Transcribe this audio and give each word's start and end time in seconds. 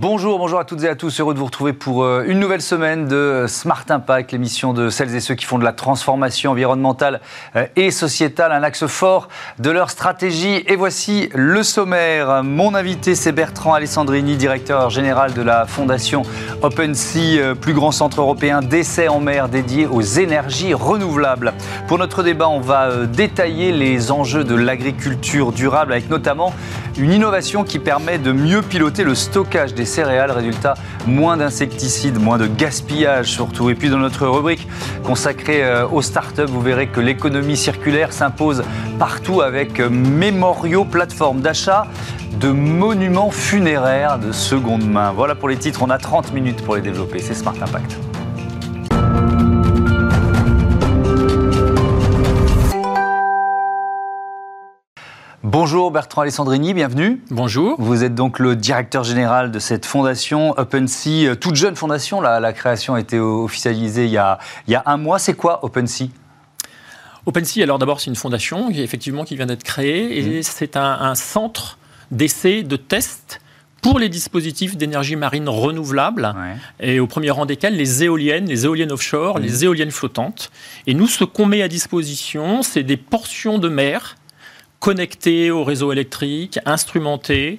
Bonjour, 0.00 0.38
bonjour 0.38 0.60
à 0.60 0.64
toutes 0.64 0.84
et 0.84 0.88
à 0.88 0.94
tous. 0.94 1.18
Heureux 1.18 1.34
de 1.34 1.40
vous 1.40 1.46
retrouver 1.46 1.72
pour 1.72 2.04
euh, 2.04 2.22
une 2.24 2.38
nouvelle 2.38 2.62
semaine 2.62 3.08
de 3.08 3.46
Smart 3.48 3.84
Impact, 3.88 4.30
l'émission 4.30 4.72
de 4.72 4.90
celles 4.90 5.12
et 5.16 5.18
ceux 5.18 5.34
qui 5.34 5.44
font 5.44 5.58
de 5.58 5.64
la 5.64 5.72
transformation 5.72 6.52
environnementale 6.52 7.20
euh, 7.56 7.66
et 7.74 7.90
sociétale 7.90 8.52
un 8.52 8.62
axe 8.62 8.86
fort 8.86 9.26
de 9.58 9.70
leur 9.70 9.90
stratégie. 9.90 10.62
Et 10.68 10.76
voici 10.76 11.30
le 11.34 11.64
sommaire. 11.64 12.44
Mon 12.44 12.76
invité, 12.76 13.16
c'est 13.16 13.32
Bertrand 13.32 13.74
Alessandrini, 13.74 14.36
directeur 14.36 14.88
général 14.88 15.34
de 15.34 15.42
la 15.42 15.66
fondation 15.66 16.22
OpenSea, 16.62 17.40
euh, 17.40 17.54
plus 17.56 17.74
grand 17.74 17.90
centre 17.90 18.20
européen 18.20 18.60
d'essais 18.60 19.08
en 19.08 19.18
mer 19.18 19.48
dédié 19.48 19.88
aux 19.88 20.00
énergies 20.00 20.74
renouvelables. 20.74 21.54
Pour 21.88 21.98
notre 21.98 22.22
débat, 22.22 22.48
on 22.48 22.60
va 22.60 23.04
détailler 23.06 23.72
les 23.72 24.12
enjeux 24.12 24.44
de 24.44 24.54
l'agriculture 24.54 25.50
durable 25.50 25.90
avec 25.90 26.08
notamment 26.08 26.54
une 26.98 27.12
innovation 27.12 27.64
qui 27.64 27.80
permet 27.80 28.18
de 28.18 28.30
mieux 28.30 28.62
piloter 28.62 29.02
le 29.02 29.14
stockage 29.16 29.74
des 29.74 29.87
céréales. 29.88 30.30
Résultat, 30.30 30.74
moins 31.06 31.36
d'insecticides, 31.36 32.20
moins 32.20 32.38
de 32.38 32.46
gaspillage 32.46 33.26
surtout. 33.26 33.70
Et 33.70 33.74
puis 33.74 33.90
dans 33.90 33.98
notre 33.98 34.26
rubrique 34.26 34.68
consacrée 35.02 35.64
euh, 35.64 35.88
aux 35.88 36.02
startups, 36.02 36.42
vous 36.46 36.60
verrez 36.60 36.86
que 36.86 37.00
l'économie 37.00 37.56
circulaire 37.56 38.12
s'impose 38.12 38.62
partout 38.98 39.40
avec 39.40 39.80
euh, 39.80 39.88
Mémoriaux, 39.88 40.84
plateforme 40.84 41.40
d'achat 41.40 41.86
de 42.40 42.50
monuments 42.50 43.30
funéraires 43.30 44.18
de 44.18 44.32
seconde 44.32 44.88
main. 44.88 45.12
Voilà 45.12 45.34
pour 45.34 45.48
les 45.48 45.56
titres, 45.56 45.82
on 45.82 45.90
a 45.90 45.98
30 45.98 46.32
minutes 46.32 46.62
pour 46.64 46.76
les 46.76 46.82
développer. 46.82 47.18
C'est 47.18 47.34
Smart 47.34 47.56
Impact. 47.60 47.96
Bonjour 55.60 55.90
Bertrand 55.90 56.22
Alessandrini, 56.22 56.72
bienvenue. 56.72 57.20
Bonjour. 57.30 57.74
Vous 57.80 58.04
êtes 58.04 58.14
donc 58.14 58.38
le 58.38 58.54
directeur 58.54 59.02
général 59.02 59.50
de 59.50 59.58
cette 59.58 59.86
fondation 59.86 60.56
OpenSea, 60.56 61.30
euh, 61.30 61.34
toute 61.34 61.56
jeune 61.56 61.74
fondation. 61.74 62.20
La, 62.20 62.52
création 62.52 62.94
a 62.94 63.00
été 63.00 63.18
officialisée 63.18 64.04
il 64.04 64.12
y 64.12 64.18
a, 64.18 64.38
il 64.68 64.72
y 64.72 64.76
a 64.76 64.84
un 64.86 64.96
mois. 64.96 65.18
C'est 65.18 65.34
quoi 65.34 65.64
OpenSea? 65.64 66.10
OpenSea, 67.26 67.64
alors 67.64 67.80
d'abord, 67.80 67.98
c'est 67.98 68.06
une 68.06 68.14
fondation 68.14 68.70
effectivement 68.70 69.24
qui 69.24 69.34
vient 69.34 69.46
d'être 69.46 69.64
créée 69.64 70.20
et 70.20 70.38
mmh. 70.38 70.42
c'est 70.44 70.76
un, 70.76 71.16
centre 71.16 71.76
d'essai, 72.12 72.62
de 72.62 72.76
test 72.76 73.40
pour 73.82 73.98
les 73.98 74.08
dispositifs 74.08 74.76
d'énergie 74.76 75.16
marine 75.16 75.48
renouvelable, 75.48 76.36
et 76.78 77.00
au 77.00 77.08
premier 77.08 77.30
rang 77.30 77.46
desquels 77.46 77.76
les 77.76 78.04
éoliennes, 78.04 78.46
les 78.46 78.64
éoliennes 78.64 78.92
offshore, 78.92 79.40
mmh. 79.40 79.42
les 79.42 79.64
éoliennes 79.64 79.90
flottantes. 79.90 80.52
Et 80.86 80.94
nous, 80.94 81.08
ce 81.08 81.24
qu'on 81.24 81.46
met 81.46 81.62
à 81.62 81.68
disposition, 81.68 82.62
c'est 82.62 82.84
des 82.84 82.96
portions 82.96 83.58
de 83.58 83.68
mer 83.68 84.17
connectés 84.80 85.50
au 85.50 85.64
réseau 85.64 85.92
électrique, 85.92 86.58
instrumentés, 86.64 87.58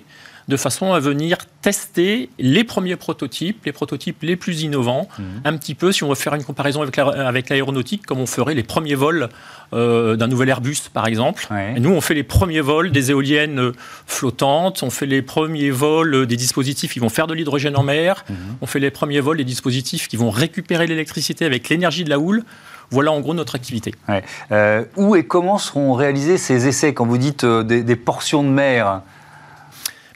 de 0.50 0.58
façon 0.58 0.94
à 0.94 1.00
venir 1.00 1.38
tester 1.62 2.30
les 2.40 2.64
premiers 2.64 2.96
prototypes, 2.96 3.64
les 3.66 3.72
prototypes 3.72 4.24
les 4.24 4.36
plus 4.36 4.64
innovants, 4.64 5.08
mhm. 5.18 5.26
un 5.46 5.58
petit 5.58 5.76
peu 5.76 5.92
si 5.92 6.04
on 6.04 6.10
veut 6.10 6.16
faire 6.16 6.34
une 6.34 6.44
comparaison 6.44 6.82
avec 6.82 7.50
l'aéronautique, 7.50 8.06
comme 8.06 8.20
on 8.20 8.26
ferait 8.26 8.56
les 8.56 8.64
premiers 8.64 8.96
vols 8.96 9.30
euh, 9.74 10.16
d'un 10.16 10.28
nouvel 10.28 10.50
Airbus, 10.50 10.90
par 10.92 11.06
exemple. 11.06 11.48
nous, 11.78 11.92
on 11.92 12.02
fait 12.02 12.16
les 12.16 12.24
premiers 12.24 12.62
vols 12.62 12.92
des 12.92 13.12
éoliennes 13.12 13.72
flottantes, 14.08 14.82
on 14.82 14.90
fait 14.90 15.06
les 15.06 15.22
premiers 15.22 15.70
vols 15.70 16.26
des 16.26 16.36
dispositifs 16.38 16.94
qui 16.94 17.00
vont 17.00 17.10
faire 17.10 17.28
de 17.28 17.36
l'hydrogène 17.36 17.78
en 17.78 17.84
mer, 17.84 18.26
mhm. 18.28 18.36
on 18.62 18.66
fait 18.66 18.80
les 18.80 18.90
premiers 18.90 19.20
vols 19.20 19.38
des 19.38 19.44
dispositifs 19.44 20.08
qui 20.08 20.18
vont 20.18 20.32
récupérer 20.32 20.88
l'électricité 20.88 21.46
avec 21.46 21.70
l'énergie 21.70 22.04
de 22.04 22.10
la 22.10 22.18
houle. 22.18 22.44
Voilà 22.92 23.12
en 23.12 23.20
gros 23.20 23.36
notre 23.36 23.56
activité. 23.56 23.94
Euh, 24.52 24.84
où 24.96 25.16
et 25.16 25.24
comment 25.24 25.60
seront 25.60 25.94
réalisés 25.94 26.38
ces 26.38 26.68
essais? 26.68 26.94
Quand 26.94 27.06
vous 27.06 27.20
dites 27.20 27.44
euh, 27.44 27.62
des, 27.62 27.96
portions 27.96 28.44
de 28.44 28.50
mer 28.50 29.02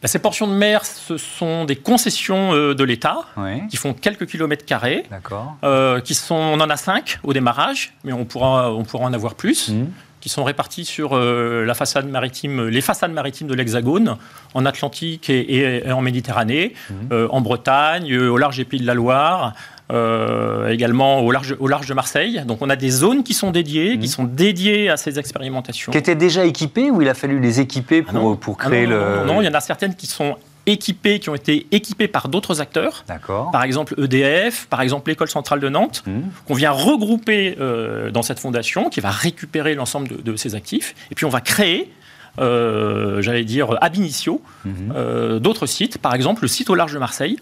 bah, 0.03 0.07
ces 0.07 0.19
portions 0.19 0.47
de 0.47 0.53
mer, 0.53 0.85
ce 0.85 1.17
sont 1.17 1.65
des 1.65 1.75
concessions 1.75 2.53
euh, 2.53 2.75
de 2.75 2.83
l'État 2.83 3.21
qui 3.69 3.77
font 3.77 3.93
quelques 3.93 4.27
kilomètres 4.27 4.65
carrés. 4.65 5.05
D'accord. 5.09 5.55
qui 6.03 6.13
sont, 6.13 6.35
on 6.35 6.59
en 6.59 6.69
a 6.69 6.77
cinq 6.77 7.19
au 7.23 7.33
démarrage, 7.33 7.93
mais 8.03 8.13
on 8.13 8.25
pourra, 8.25 8.71
on 8.71 8.83
pourra 8.83 9.05
en 9.05 9.13
avoir 9.13 9.35
plus. 9.35 9.69
Mmh. 9.69 9.85
Qui 10.19 10.29
sont 10.29 10.45
répartis 10.45 10.85
sur 10.85 11.17
la 11.17 11.73
façade 11.73 12.07
maritime, 12.07 12.69
les 12.69 12.79
façades 12.79 13.11
maritimes 13.11 13.47
de 13.47 13.55
l'Hexagone, 13.55 14.15
en 14.53 14.65
Atlantique 14.65 15.29
et, 15.29 15.83
en 15.91 15.99
Méditerranée, 15.99 16.75
mmh. 16.89 17.27
en 17.29 17.41
Bretagne, 17.41 18.17
au 18.17 18.37
large 18.37 18.55
des 18.55 18.63
Pays 18.63 18.79
de 18.79 18.87
la 18.87 18.93
Loire, 18.93 19.53
euh, 19.93 20.69
également 20.69 21.19
au 21.19 21.31
large, 21.31 21.55
au 21.59 21.67
large 21.67 21.87
de 21.87 21.93
Marseille. 21.93 22.41
Donc 22.47 22.59
on 22.61 22.69
a 22.71 22.75
des 22.75 22.89
zones 22.89 23.23
qui 23.23 23.35
sont 23.35 23.51
dédiées, 23.51 23.91
qui 23.99 24.07
mhm. 24.07 24.07
sont 24.07 24.23
dédiées 24.23 24.89
à 24.89 24.97
ces 24.97 25.19
expérimentations. 25.19 25.91
Qui 25.91 25.99
étaient 25.99 26.15
déjà 26.15 26.45
équipées 26.45 26.89
ou 26.89 27.03
il 27.03 27.09
a 27.09 27.13
fallu 27.13 27.39
les 27.39 27.59
équiper 27.59 28.03
ah 28.07 28.11
pour, 28.11 28.39
pour 28.39 28.57
ah 28.59 28.65
créer 28.65 28.87
le... 28.87 29.23
Non, 29.27 29.41
il 29.41 29.45
y 29.45 29.47
en 29.47 29.53
a 29.53 29.59
certaines 29.59 29.93
qui 29.93 30.07
sont 30.07 30.37
équipées, 30.65 31.19
qui 31.19 31.29
ont 31.29 31.35
été 31.35 31.67
équipées 31.71 32.07
par 32.07 32.27
d'autres 32.27 32.59
acteurs. 32.59 33.05
Par 33.51 33.63
exemple 33.63 33.93
EDF, 34.01 34.65
par 34.65 34.81
exemple 34.81 35.11
l'École 35.11 35.29
centrale 35.29 35.59
de 35.59 35.69
Nantes, 35.69 36.01
mhm. 36.07 36.23
qu'on 36.47 36.55
vient 36.55 36.71
regrouper 36.71 37.55
euh, 37.59 38.09
dans 38.09 38.23
cette 38.23 38.39
fondation, 38.39 38.89
qui 38.89 38.99
va 38.99 39.11
récupérer 39.11 39.75
l'ensemble 39.75 40.23
de, 40.23 40.35
ces 40.35 40.55
actifs. 40.55 40.95
Et 41.11 41.15
puis 41.15 41.25
on 41.25 41.29
va 41.29 41.41
créer 41.41 41.91
euh, 42.39 43.21
j'allais 43.21 43.43
dire, 43.43 43.77
ab 43.79 43.95
initio, 43.95 44.41
mhm. 44.65 45.37
d'autres 45.37 45.67
sites. 45.67 45.99
Par 45.99 46.15
exemple, 46.15 46.41
le 46.41 46.47
site 46.47 46.71
au 46.71 46.75
large 46.75 46.93
de 46.93 46.97
Marseille, 46.97 47.37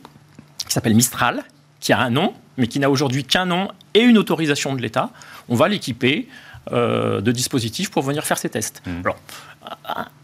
qui 0.68 0.74
s'appelle 0.74 0.96
Mistral, 0.96 1.44
qui 1.82 1.92
a 1.92 2.00
un 2.00 2.10
nom, 2.10 2.34
mais 2.58 2.68
qui 2.68 2.80
n'a 2.80 2.90
aujourd'hui 2.90 3.26
qu'un 3.26 3.46
nom 3.46 3.68
et 3.94 4.02
une 4.02 4.18
autorisation 4.18 4.74
de 4.76 4.82
l'État, 4.82 5.10
on 5.50 5.56
va 5.56 5.68
l'équiper 5.68 6.30
euh, 6.72 7.20
de 7.22 7.32
dispositifs 7.32 7.92
pour 7.92 8.04
venir 8.04 8.24
faire 8.24 8.38
ces 8.38 8.50
tests. 8.50 8.82
Mmh. 8.86 9.02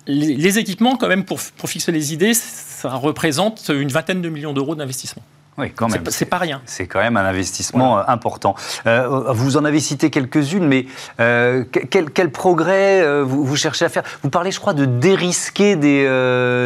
les, 0.08 0.60
équipements, 0.60 0.96
quand 0.96 1.08
même, 1.08 1.26
pour, 1.26 1.40
pour 1.58 1.70
fixer 1.70 1.92
les 1.92 2.14
idées, 2.14 2.34
ça 2.34 2.94
représente 2.96 3.70
une 3.70 3.90
vingtaine 3.90 4.22
de 4.22 4.30
millions 4.30 4.54
d'euros 4.54 4.76
d'investissement. 4.76 5.24
Oui, 5.58 5.72
quand 5.76 5.90
même. 5.90 6.04
C'est 6.10 6.26
pas 6.26 6.38
rien. 6.38 6.62
C'est 6.66 6.86
quand 6.86 7.00
même 7.00 7.18
un 7.18 7.26
investissement 7.26 7.98
euh, 7.98 8.04
important. 8.08 8.56
Euh, 8.86 9.32
vous 9.34 9.58
en 9.58 9.66
avez 9.66 9.80
cité 9.80 10.12
quelques-unes, 10.12 10.68
mais 10.68 10.86
euh, 11.20 11.64
quel, 11.90 12.12
quel, 12.12 12.32
progrès 12.32 13.24
vous, 13.24 13.56
cherchez 13.56 13.86
à 13.86 13.90
faire? 13.90 14.04
Vous 14.22 14.30
parlez, 14.30 14.52
je 14.52 14.60
crois, 14.60 14.74
de 14.74 14.86
dérisquer 14.86 15.76
des, 15.76 16.06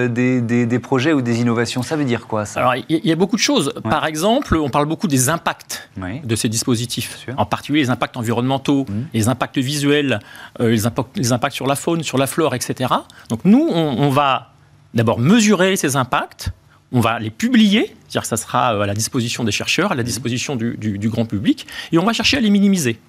des, 0.10 0.66
des, 0.66 0.80
projets 0.80 1.14
ou 1.14 1.22
des 1.22 1.40
innovations. 1.40 1.84
Ça 1.84 1.96
veut 1.96 2.04
dire 2.04 2.28
quoi, 2.28 2.46
ça? 2.46 2.60
Alors, 2.60 2.76
il 2.76 3.06
y, 3.06 3.12
a 3.12 3.16
beaucoup 3.16 3.38
de 3.38 3.42
choses. 3.42 3.74
Par 3.90 4.06
exemple, 4.06 4.58
on 4.58 4.70
parle 4.70 4.88
beaucoup 4.88 5.08
des 5.08 5.30
impacts 5.30 5.90
de 5.98 6.36
ces 6.36 6.50
dispositifs, 6.50 7.28
en 7.38 7.46
particulier 7.46 7.80
les 7.80 7.90
impacts 7.90 8.18
environnementaux, 8.18 8.86
mmh. 8.90 8.94
les 9.14 9.30
impacts 9.30 9.58
visuels, 9.58 10.20
les, 10.60 10.86
impacts, 10.86 11.18
les 11.18 11.32
impacts 11.32 11.56
sur 11.56 11.68
la 11.68 11.76
faune, 11.76 12.04
sur 12.04 12.18
la 12.18 12.28
flore, 12.28 12.56
etc. 12.56 12.94
Donc, 13.30 13.40
nous, 13.46 13.70
on 13.72 14.10
va 14.10 14.52
d'abord 14.94 15.20
mesurer 15.20 15.78
ces 15.78 15.96
impacts 15.96 16.52
on 16.92 17.00
va 17.00 17.20
les 17.20 17.30
publier, 17.30 17.96
c'est-à-dire 18.08 18.22
que 18.22 18.28
ça 18.28 18.38
sera 18.38 18.76
euh, 18.76 18.82
à 18.82 18.86
la 18.86 18.94
disposition 18.94 19.44
des 19.44 19.52
chercheurs, 19.52 19.92
à 19.92 19.96
la 19.96 20.04
disposition 20.04 20.56
du, 20.56 21.10
grand 21.10 21.26
public, 21.26 21.68
et 21.92 21.98
on 21.98 22.06
va 22.06 22.14
chercher 22.14 22.38
à 22.38 22.42
les 22.42 22.50
minimiser. 22.50 23.00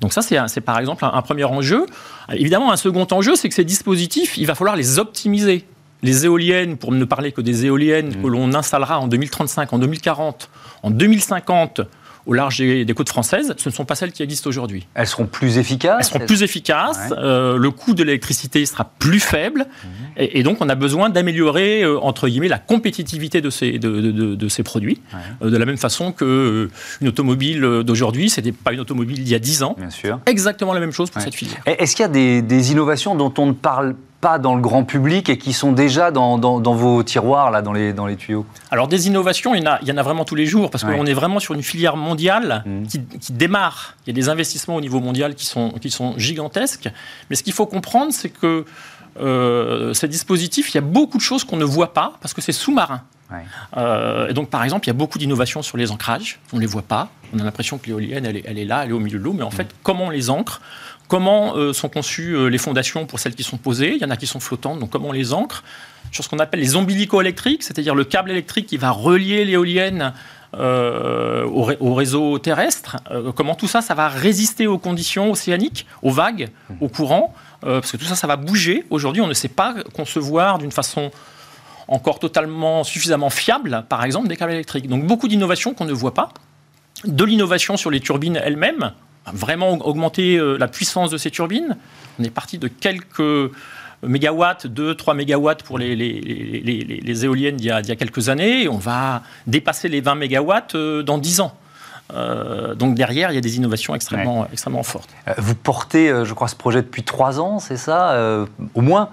Donc 0.00 0.12
ça, 0.12 0.22
c'est 0.22 0.60
par 0.60 0.78
exemple 0.78 1.04
un, 1.04 1.22
premier 1.22 1.44
enjeu. 1.44 1.86
Évidemment, 2.32 2.72
un 2.72 2.76
second 2.76 3.06
enjeu, 3.12 3.36
c'est 3.36 3.48
que 3.48 3.54
ces 3.54 3.64
dispositifs, 3.64 4.36
il 4.36 4.46
va 4.46 4.54
falloir 4.54 4.74
les 4.74 4.98
optimiser. 4.98 5.64
Les 6.02 6.24
éoliennes, 6.24 6.76
pour 6.76 6.90
ne 6.90 7.04
parler 7.04 7.30
que 7.30 7.40
des 7.40 7.66
éoliennes 7.66 8.08
mmh. 8.08 8.22
que 8.22 8.26
l'on 8.26 8.52
installera 8.54 8.98
en 8.98 9.06
2035, 9.06 9.72
en 9.72 9.78
2040, 9.78 10.50
en 10.82 10.90
2050, 10.90 11.82
au 12.26 12.34
large 12.34 12.58
des, 12.58 12.94
côtes 12.94 13.08
françaises, 13.08 13.54
ce 13.56 13.68
ne 13.68 13.74
sont 13.74 13.84
pas 13.84 13.94
celles 13.94 14.12
qui 14.12 14.22
existent 14.22 14.48
aujourd'hui. 14.48 14.86
Elles 14.94 15.06
seront 15.06 15.26
plus 15.26 15.58
efficaces 15.58 15.96
Elles 15.98 16.04
seront 16.04 16.26
plus 16.26 16.42
efficaces, 16.42 17.12
euh, 17.12 17.56
le 17.56 17.70
coût 17.70 17.94
de 17.94 18.02
l'électricité 18.02 18.64
sera 18.66 18.90
plus 18.98 19.20
faible, 19.20 19.66
mhm. 19.84 19.90
et, 20.16 20.42
donc 20.42 20.58
on 20.60 20.68
a 20.68 20.74
besoin 20.74 21.10
d'améliorer, 21.10 21.82
euh, 21.82 21.98
entre 22.00 22.28
guillemets, 22.28 22.48
la 22.48 22.58
compétitivité 22.58 23.40
de 23.40 23.50
ces, 23.50 23.78
de, 23.78 24.48
ces 24.48 24.62
produits, 24.62 25.00
euh, 25.42 25.50
de 25.50 25.56
la 25.56 25.66
même 25.66 25.78
façon 25.78 26.12
qu'une 26.12 26.68
automobile 27.04 27.60
d'aujourd'hui, 27.84 28.30
ce 28.30 28.40
n'était 28.40 28.52
pas 28.52 28.72
une 28.72 28.80
automobile 28.80 29.22
d'il 29.22 29.28
y 29.28 29.34
a 29.34 29.40
10 29.40 29.62
ans. 29.62 29.74
Bien 29.78 29.90
sûr. 29.90 30.20
Exactement 30.26 30.72
la 30.72 30.80
même 30.80 30.92
chose 30.92 31.10
pour 31.10 31.22
cette 31.22 31.34
filière. 31.34 31.62
Est-ce 31.66 31.96
qu'il 31.96 32.02
y 32.02 32.06
a 32.06 32.08
des, 32.08 32.42
des 32.42 32.72
innovations 32.72 33.14
dont 33.14 33.32
on 33.38 33.46
ne 33.46 33.52
parle 33.52 33.94
pas 33.94 34.11
dans 34.22 34.54
le 34.54 34.60
grand 34.60 34.84
public 34.84 35.28
et 35.28 35.36
qui 35.36 35.52
sont 35.52 35.72
déjà 35.72 36.10
dans, 36.10 36.38
dans, 36.38 36.74
vos 36.74 37.02
tiroirs, 37.02 37.50
là, 37.50 37.60
dans 37.60 37.72
les, 37.72 37.92
dans 37.92 38.06
les 38.06 38.16
tuyaux 38.16 38.46
Alors, 38.70 38.86
des 38.86 39.08
innovations, 39.08 39.54
il 39.54 39.62
y 39.62 39.68
en 39.68 39.72
a, 39.72 39.78
il 39.82 39.88
y 39.88 39.92
en 39.92 39.96
a 39.96 40.02
vraiment 40.02 40.24
tous 40.24 40.36
les 40.36 40.46
jours, 40.46 40.70
parce 40.70 40.84
qu'on 40.84 41.06
est 41.06 41.12
vraiment 41.12 41.40
sur 41.40 41.54
une 41.54 41.62
filière 41.62 41.96
mondiale 41.96 42.62
mmh. 42.64 42.86
qui, 42.86 43.00
qui, 43.20 43.32
démarre. 43.32 43.96
Il 44.06 44.10
y 44.10 44.12
a 44.12 44.14
des 44.14 44.28
investissements 44.28 44.76
au 44.76 44.80
niveau 44.80 45.00
mondial 45.00 45.34
qui 45.34 45.44
sont, 45.44 45.70
qui 45.72 45.90
sont 45.90 46.14
gigantesques. 46.18 46.88
Mais 47.28 47.36
ce 47.36 47.42
qu'il 47.42 47.52
faut 47.52 47.66
comprendre, 47.66 48.12
c'est 48.12 48.28
que 48.28 48.64
euh, 49.20 49.92
ces 49.92 50.08
dispositifs, 50.08 50.72
il 50.72 50.76
y 50.76 50.78
a 50.78 50.82
beaucoup 50.82 51.18
de 51.18 51.22
choses 51.22 51.42
qu'on 51.42 51.56
ne 51.56 51.64
voit 51.64 51.92
pas, 51.92 52.14
parce 52.20 52.32
que 52.32 52.40
c'est 52.40 52.52
sous-marin. 52.52 53.02
Euh, 53.78 54.28
et 54.28 54.34
donc, 54.34 54.50
par 54.50 54.62
exemple, 54.62 54.86
il 54.86 54.90
y 54.90 54.90
a 54.90 54.94
beaucoup 54.94 55.18
d'innovations 55.18 55.62
sur 55.62 55.78
les 55.78 55.90
ancrages. 55.90 56.38
On 56.52 56.56
ne 56.56 56.60
les 56.60 56.66
voit 56.66 56.82
pas. 56.82 57.08
On 57.34 57.38
a 57.38 57.44
l'impression 57.44 57.78
que 57.78 57.86
l'éolienne, 57.86 58.26
elle 58.26 58.36
est, 58.36 58.44
elle 58.46 58.58
est 58.58 58.66
là, 58.66 58.84
elle 58.84 58.90
est 58.90 58.94
au 58.94 59.00
milieu 59.00 59.18
de 59.18 59.24
l'eau. 59.24 59.32
Mais 59.32 59.42
en 59.42 59.48
mmh. 59.48 59.52
fait, 59.52 59.74
comment 59.82 60.04
on 60.04 60.10
les 60.10 60.28
ancre? 60.30 60.60
Comment 61.08 61.56
euh, 61.56 61.72
sont 61.72 61.88
conçues 61.88 62.34
euh, 62.34 62.46
les 62.46 62.58
fondations 62.58 63.06
pour 63.06 63.18
celles 63.18 63.34
qui 63.34 63.42
sont 63.42 63.58
posées? 63.58 63.94
Il 63.94 64.00
y 64.00 64.04
en 64.04 64.10
a 64.10 64.16
qui 64.16 64.26
sont 64.26 64.40
flottantes, 64.40 64.78
donc 64.78 64.90
comment 64.90 65.08
on 65.08 65.12
les 65.12 65.32
ancre? 65.32 65.62
Sur 66.10 66.24
ce 66.24 66.28
qu'on 66.28 66.38
appelle 66.38 66.60
les 66.60 66.76
ombilico-électriques, 66.76 67.62
c'est-à-dire 67.62 67.94
le 67.94 68.04
câble 68.04 68.30
électrique 68.30 68.66
qui 68.66 68.76
va 68.76 68.90
relier 68.90 69.44
l'éolienne 69.44 70.12
euh, 70.54 71.44
au, 71.46 71.94
réseau 71.94 72.38
terrestre. 72.38 72.96
comment 73.34 73.54
tout 73.54 73.68
ça, 73.68 73.80
ça 73.80 73.94
va 73.94 74.08
résister 74.08 74.66
aux 74.66 74.76
conditions 74.76 75.30
océaniques, 75.30 75.86
aux 76.02 76.10
vagues, 76.10 76.50
aux 76.82 76.88
courants, 76.88 77.32
parce 77.62 77.92
que 77.92 77.96
tout 77.96 78.04
ça, 78.04 78.14
ça 78.14 78.26
va 78.26 78.36
bouger. 78.36 78.84
Aujourd'hui, 78.90 79.22
on 79.22 79.26
ne 79.26 79.32
sait 79.32 79.48
pas 79.48 79.74
concevoir 79.94 80.58
d'une 80.58 80.72
façon 80.72 81.10
encore 81.88 82.18
totalement 82.18 82.84
suffisamment 82.84 83.30
fiable, 83.30 83.84
par 83.88 84.04
exemple, 84.04 84.28
des 84.28 84.36
câbles 84.36 84.52
électriques. 84.52 84.88
Donc 84.88 85.06
beaucoup 85.06 85.28
d'innovations 85.28 85.74
qu'on 85.74 85.84
ne 85.84 85.92
voit 85.92 86.14
pas. 86.14 86.30
De 87.04 87.24
l'innovation 87.24 87.76
sur 87.76 87.90
les 87.90 88.00
turbines 88.00 88.36
elles-mêmes, 88.36 88.92
vraiment 89.32 89.72
augmenter 89.72 90.36
euh, 90.36 90.56
la 90.56 90.68
puissance 90.68 91.10
de 91.10 91.18
ces 91.18 91.30
turbines. 91.30 91.76
On 92.18 92.24
est 92.24 92.30
parti 92.30 92.58
de 92.58 92.68
quelques 92.68 93.52
mégawatts, 94.02 94.66
2-3 94.66 95.14
mégawatts 95.14 95.62
pour 95.62 95.78
les, 95.78 95.94
les, 95.94 97.24
éoliennes 97.24 97.56
il 97.58 97.66
y, 97.66 97.70
a, 97.70 97.82
quelques 97.82 98.28
années. 98.28 98.68
On 98.68 98.78
va 98.78 99.22
dépasser 99.46 99.88
les 99.88 100.00
20 100.00 100.16
mégawatts 100.16 100.74
euh, 100.74 101.02
dans 101.02 101.18
10 101.18 101.40
ans. 101.40 101.54
Euh, 102.12 102.74
donc 102.74 102.94
derrière, 102.94 103.30
il 103.30 103.34
y 103.36 103.38
a 103.38 103.42
des 103.42 103.56
innovations 103.56 103.94
extrêmement, 103.94 104.46
extrêmement 104.52 104.82
fortes. 104.82 105.08
Vous 105.38 105.54
portez, 105.54 106.12
je 106.24 106.34
crois, 106.34 106.48
ce 106.48 106.56
projet 106.56 106.82
depuis 106.82 107.04
3 107.04 107.40
ans, 107.40 107.58
c'est 107.58 107.76
ça 107.76 108.44
Au 108.74 108.80
moins. 108.80 109.08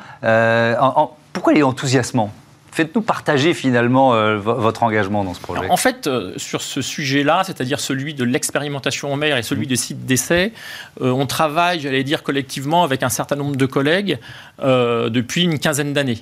pourquoi 1.33 1.53
il 1.53 1.59
est 1.59 1.63
enthousiasmant? 1.63 2.33
Faites-nous 2.71 3.01
partager 3.01 3.53
finalement 3.53 4.13
euh, 4.13 4.37
votre 4.37 4.83
engagement 4.83 5.23
dans 5.23 5.33
ce 5.33 5.39
projet. 5.39 5.69
en 5.69 5.77
fait, 5.77 6.07
euh, 6.07 6.33
sur 6.37 6.61
ce 6.61 6.81
sujet-là, 6.81 7.43
c'est-à-dire 7.45 7.79
celui 7.79 8.13
de 8.13 8.23
l'expérimentation 8.23 9.11
en 9.11 9.15
mer 9.15 9.37
et 9.37 9.43
celui 9.43 9.65
mmh. 9.65 9.69
des 9.69 9.75
sites 9.75 10.05
d'essai, 10.05 10.53
euh, 11.01 11.11
on 11.11 11.25
travaille, 11.25 11.79
j'allais 11.79 12.03
dire, 12.03 12.23
collectivement 12.23 12.83
avec 12.83 13.03
un 13.03 13.09
certain 13.09 13.35
nombre 13.35 13.55
de 13.55 13.65
collègues 13.65 14.17
depuis 14.59 15.43
une 15.43 15.57
quinzaine 15.57 15.93
d'années. 15.93 16.19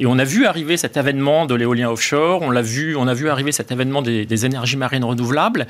Et 0.00 0.06
on 0.06 0.18
a 0.18 0.24
vu 0.24 0.46
arriver 0.46 0.76
cet 0.76 0.96
événement 0.96 1.46
de 1.46 1.54
l'éolien 1.54 1.90
offshore, 1.90 2.42
on 2.42 2.50
l'a 2.50 2.62
vu, 2.62 2.96
on 2.96 3.06
a 3.06 3.14
vu 3.14 3.28
arriver 3.28 3.52
cet 3.52 3.70
événement 3.70 4.02
des 4.02 4.46
énergies 4.46 4.76
marines 4.76 5.04
renouvelables, 5.04 5.66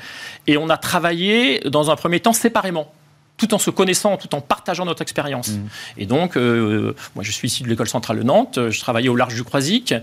et 0.47 0.57
on 0.57 0.69
a 0.69 0.77
travaillé 0.77 1.61
dans 1.65 1.91
un 1.91 1.95
premier 1.95 2.19
temps 2.19 2.33
séparément 2.33 2.91
tout 3.37 3.53
en 3.53 3.59
se 3.59 3.69
connaissant, 3.69 4.17
tout 4.17 4.33
en 4.33 4.41
partageant 4.41 4.83
notre 4.83 5.03
expérience. 5.03 5.49
Mmh. 5.49 5.67
Et 5.99 6.05
donc, 6.07 6.35
euh, 6.35 6.95
moi, 7.15 7.23
je 7.23 7.31
suis 7.31 7.47
ici 7.47 7.63
de 7.63 7.69
l'école 7.69 7.87
centrale 7.87 8.17
de 8.17 8.23
Nantes, 8.23 8.57
je 8.69 8.79
travaillais 8.79 9.09
au 9.09 9.15
large 9.15 9.35
du 9.35 9.43
Croisic, 9.43 9.93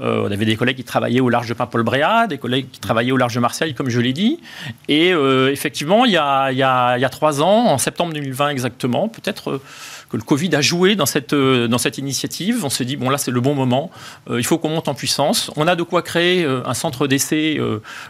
euh, 0.00 0.24
on 0.24 0.30
avait 0.30 0.44
des 0.44 0.56
collègues 0.56 0.76
qui 0.76 0.84
travaillaient 0.84 1.20
au 1.20 1.28
large 1.28 1.48
de 1.48 1.54
Paimpol-Bréa, 1.54 2.28
des 2.28 2.38
collègues 2.38 2.70
qui 2.70 2.78
travaillaient 2.78 3.12
au 3.12 3.16
large 3.16 3.34
de 3.34 3.40
Marseille, 3.40 3.74
comme 3.74 3.90
je 3.90 4.00
l'ai 4.00 4.12
dit. 4.12 4.40
Et 4.88 5.12
euh, 5.12 5.50
effectivement, 5.50 6.04
il 6.04 6.12
y, 6.12 6.16
a, 6.16 6.52
il, 6.52 6.58
y 6.58 6.62
a, 6.62 6.96
il 6.96 7.00
y, 7.00 7.04
a, 7.04 7.08
trois 7.08 7.42
ans, 7.42 7.66
en 7.66 7.78
septembre 7.78 8.12
2020 8.12 8.50
exactement, 8.50 9.08
peut-être 9.08 9.60
que 10.08 10.16
le 10.16 10.22
Covid 10.22 10.54
a 10.54 10.60
joué 10.60 10.94
dans 10.94 11.06
cette, 11.06 11.34
dans 11.34 11.78
cette 11.78 11.98
initiative. 11.98 12.64
On 12.64 12.70
s'est 12.70 12.84
dit, 12.84 12.96
bon, 12.96 13.10
là, 13.10 13.18
c'est 13.18 13.32
le 13.32 13.40
bon 13.40 13.54
moment, 13.54 13.90
il 14.30 14.44
faut 14.44 14.58
qu'on 14.58 14.68
monte 14.68 14.86
en 14.86 14.94
puissance. 14.94 15.50
On 15.56 15.66
a 15.66 15.74
de 15.74 15.82
quoi 15.82 16.02
créer 16.02 16.44
un 16.44 16.74
centre 16.74 17.08
d'essai 17.08 17.58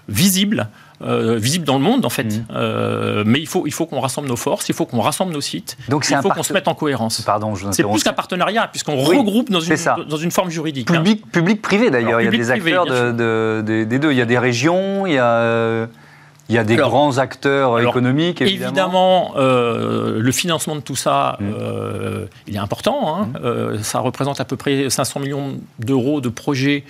visible 0.09 0.69
euh, 1.03 1.37
visible 1.37 1.65
dans 1.65 1.77
le 1.77 1.83
monde 1.83 2.05
en 2.05 2.11
fait. 2.11 2.25
Mmh. 2.25 2.47
Euh, 2.55 3.25
mais 3.27 3.41
il 3.41 3.49
faut, 3.49 3.67
il 3.67 3.73
faut 3.73 3.85
qu'on 3.85 3.99
rassemble 3.99 4.29
nos 4.29 4.37
forces, 4.37 4.69
il 4.69 4.75
faut 4.75 4.87
qu'on 4.87 5.01
rassemble 5.01 5.33
nos 5.33 5.41
sites, 5.41 5.77
Donc 5.89 6.07
il 6.09 6.17
faut 6.19 6.31
qu'on 6.31 6.45
se 6.45 6.53
mette 6.53 6.69
en 6.69 6.75
cohérence. 6.75 7.21
Pardon, 7.23 7.55
je 7.57 7.67
C'est 7.73 7.83
plus 7.83 8.05
qu'un 8.05 8.13
partenariat 8.13 8.69
puisqu'on 8.69 8.97
regroupe 8.97 9.51
dans 9.51 9.61
une, 9.61 9.77
dans 10.09 10.17
une 10.17 10.31
forme 10.31 10.51
juridique. 10.51 10.91
Hein. 10.91 10.95
Public, 10.95 11.31
public 11.33 11.63
privé 11.63 11.91
d'ailleurs, 11.91 12.21
il 12.21 12.25
y 12.27 12.29
a 12.29 12.31
des 12.31 12.51
acteurs 12.51 12.87
de, 12.87 13.63
des 13.63 13.99
deux. 13.99 14.13
Il 14.13 14.19
y 14.19 14.23
a 14.23 14.27
des 14.27 14.39
régions, 14.39 15.07
il 15.07 15.15
y 15.15 15.19
a... 15.19 15.87
Il 16.51 16.55
y 16.55 16.59
a 16.59 16.65
des 16.65 16.77
grands 16.77 17.17
acteurs 17.17 17.81
économiques, 17.81 18.43
évidemment. 18.43 18.69
Évidemment, 18.69 19.33
euh, 19.39 20.21
le 20.21 20.31
financement 20.31 20.77
de 20.77 20.83
tout 20.83 20.95
ça, 20.95 21.39
mmh. 21.41 21.47
il 22.49 22.57
est 22.57 22.59
important. 22.59 23.17
Hein. 23.17 23.29
Mmh. 23.43 23.79
ça 23.83 24.01
représente 24.01 24.43
à 24.43 24.45
peu 24.45 24.57
près 24.57 24.91
500 24.91 25.21
millions 25.21 25.59
d'euros 25.79 26.21
de 26.21 26.29
projets 26.29 26.85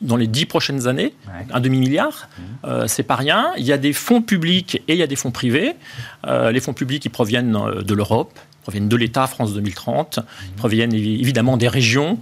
dans 0.00 0.16
les 0.16 0.26
dix 0.26 0.46
prochaines 0.46 0.86
années, 0.86 1.14
un 1.52 1.60
demi-milliard, 1.60 2.28
mmh. 2.38 2.42
euh, 2.64 2.86
c'est 2.86 3.02
pas 3.02 3.16
rien. 3.16 3.52
Il 3.56 3.64
y 3.64 3.72
a 3.72 3.78
des 3.78 3.92
fonds 3.92 4.22
publics 4.22 4.82
et 4.88 4.94
il 4.94 4.98
y 4.98 5.02
a 5.02 5.06
des 5.06 5.16
fonds 5.16 5.30
privés. 5.30 5.74
Euh, 6.26 6.50
les 6.50 6.60
fonds 6.60 6.74
publics, 6.74 7.04
ils 7.04 7.10
proviennent 7.10 7.56
euh, 7.56 7.82
de 7.82 7.94
l'Europe, 7.94 8.38
proviennent 8.62 8.88
de 8.88 8.96
l'État 8.96 9.26
France 9.26 9.54
2030, 9.54 10.18
ils 10.18 10.22
mmh. 10.22 10.54
proviennent 10.56 10.94
évidemment 10.94 11.56
des 11.56 11.68
régions 11.68 12.18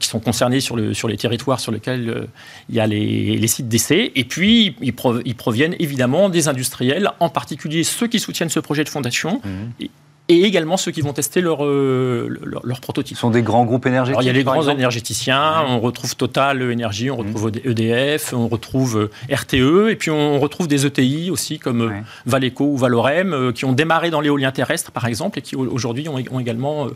qui 0.00 0.08
sont 0.08 0.20
concernées 0.20 0.60
sur, 0.60 0.74
le, 0.74 0.94
sur 0.94 1.06
les 1.06 1.18
territoires 1.18 1.60
sur 1.60 1.70
lesquels 1.70 2.28
il 2.70 2.74
y 2.74 2.80
a 2.80 2.86
les, 2.86 3.46
sites 3.46 3.68
d'essai. 3.68 4.10
Et 4.14 4.24
puis, 4.24 4.74
ils, 4.80 4.94
proviennent 4.94 5.76
évidemment 5.78 6.30
des 6.30 6.48
industriels, 6.48 7.10
en 7.20 7.28
particulier 7.28 7.84
ceux 7.84 8.06
qui 8.06 8.20
soutiennent 8.20 8.48
ce 8.48 8.58
projet 8.58 8.84
de 8.84 8.88
fondation. 8.88 9.42
Mmh 9.44 9.50
et 9.80 9.90
également 10.36 10.76
ceux 10.76 10.90
qui 10.90 11.00
vont 11.00 11.12
tester 11.12 11.40
leur, 11.40 11.64
euh, 11.64 12.28
leur, 12.62 12.80
prototype. 12.80 13.16
Ce 13.16 13.20
sont 13.20 13.30
des 13.30 13.42
grands 13.42 13.64
groupes 13.64 13.86
énergétiques 13.86 14.22
Il 14.22 14.26
y 14.26 14.30
a 14.30 14.32
les 14.32 14.44
grands 14.44 14.68
énergéticiens, 14.68 15.64
on 15.68 15.80
retrouve 15.80 16.16
Total 16.16 16.62
Énergie, 16.70 17.10
on 17.10 17.16
retrouve 17.16 17.50
EDF, 17.64 18.32
on 18.32 18.48
retrouve 18.48 19.10
euh, 19.30 19.34
RTE, 19.34 19.90
et 19.90 19.96
puis 19.96 20.10
on 20.10 20.38
retrouve 20.38 20.68
des 20.68 20.86
ETI 20.86 21.30
aussi 21.30 21.58
comme 21.58 21.82
euh, 21.82 22.00
Valeco 22.26 22.64
ou 22.64 22.76
Valorem, 22.76 23.52
qui 23.54 23.64
ont 23.64 23.72
démarré 23.72 24.10
dans 24.10 24.20
l'éolien 24.20 24.52
terrestre 24.52 24.90
par 24.92 25.06
exemple, 25.06 25.38
et 25.38 25.42
qui 25.42 25.56
aujourd'hui 25.56 26.08
ont, 26.08 26.18
également 26.40 26.86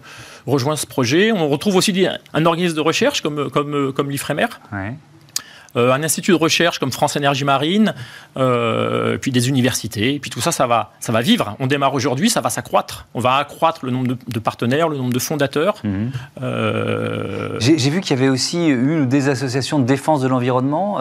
rejoint 0.46 0.76
ce 0.76 0.86
projet. 0.86 1.32
On 1.32 1.48
retrouve 1.48 1.76
aussi 1.76 2.06
un 2.32 2.46
organisme 2.46 2.76
de 2.76 2.80
recherche 2.80 3.20
comme, 3.20 3.50
comme, 3.50 3.92
comme 3.92 4.10
l'IFREMER. 4.10 4.46
Euh, 4.72 4.90
un 5.76 6.02
institut 6.02 6.32
de 6.32 6.36
recherche 6.36 6.78
comme 6.78 6.92
France 6.92 7.16
Énergie 7.16 7.44
Marine, 7.44 7.94
euh, 8.36 9.18
puis 9.18 9.32
des 9.32 9.48
universités, 9.48 10.14
et 10.14 10.18
puis 10.18 10.30
tout 10.30 10.40
ça, 10.40 10.52
ça 10.52 10.66
va, 10.66 10.92
ça 11.00 11.12
va 11.12 11.20
vivre. 11.20 11.56
On 11.58 11.66
démarre 11.66 11.94
aujourd'hui, 11.94 12.30
ça 12.30 12.40
va 12.40 12.50
s'accroître. 12.50 13.06
On 13.14 13.20
va 13.20 13.36
accroître 13.36 13.84
le 13.84 13.90
nombre 13.90 14.16
de, 14.26 14.38
partenaires, 14.38 14.88
le 14.88 14.96
nombre 14.96 15.12
de 15.12 15.18
fondateurs. 15.18 15.76
Mhm. 15.84 16.10
Euh, 16.42 17.56
j'ai 17.58 17.90
vu 17.90 18.00
qu'il 18.00 18.16
y 18.16 18.18
avait 18.18 18.28
aussi 18.28 18.66
une 18.66 19.02
ou 19.02 19.06
des 19.06 19.28
associations 19.28 19.78
de 19.78 19.84
défense 19.84 20.20
de 20.20 20.28
l'environnement 20.28 20.94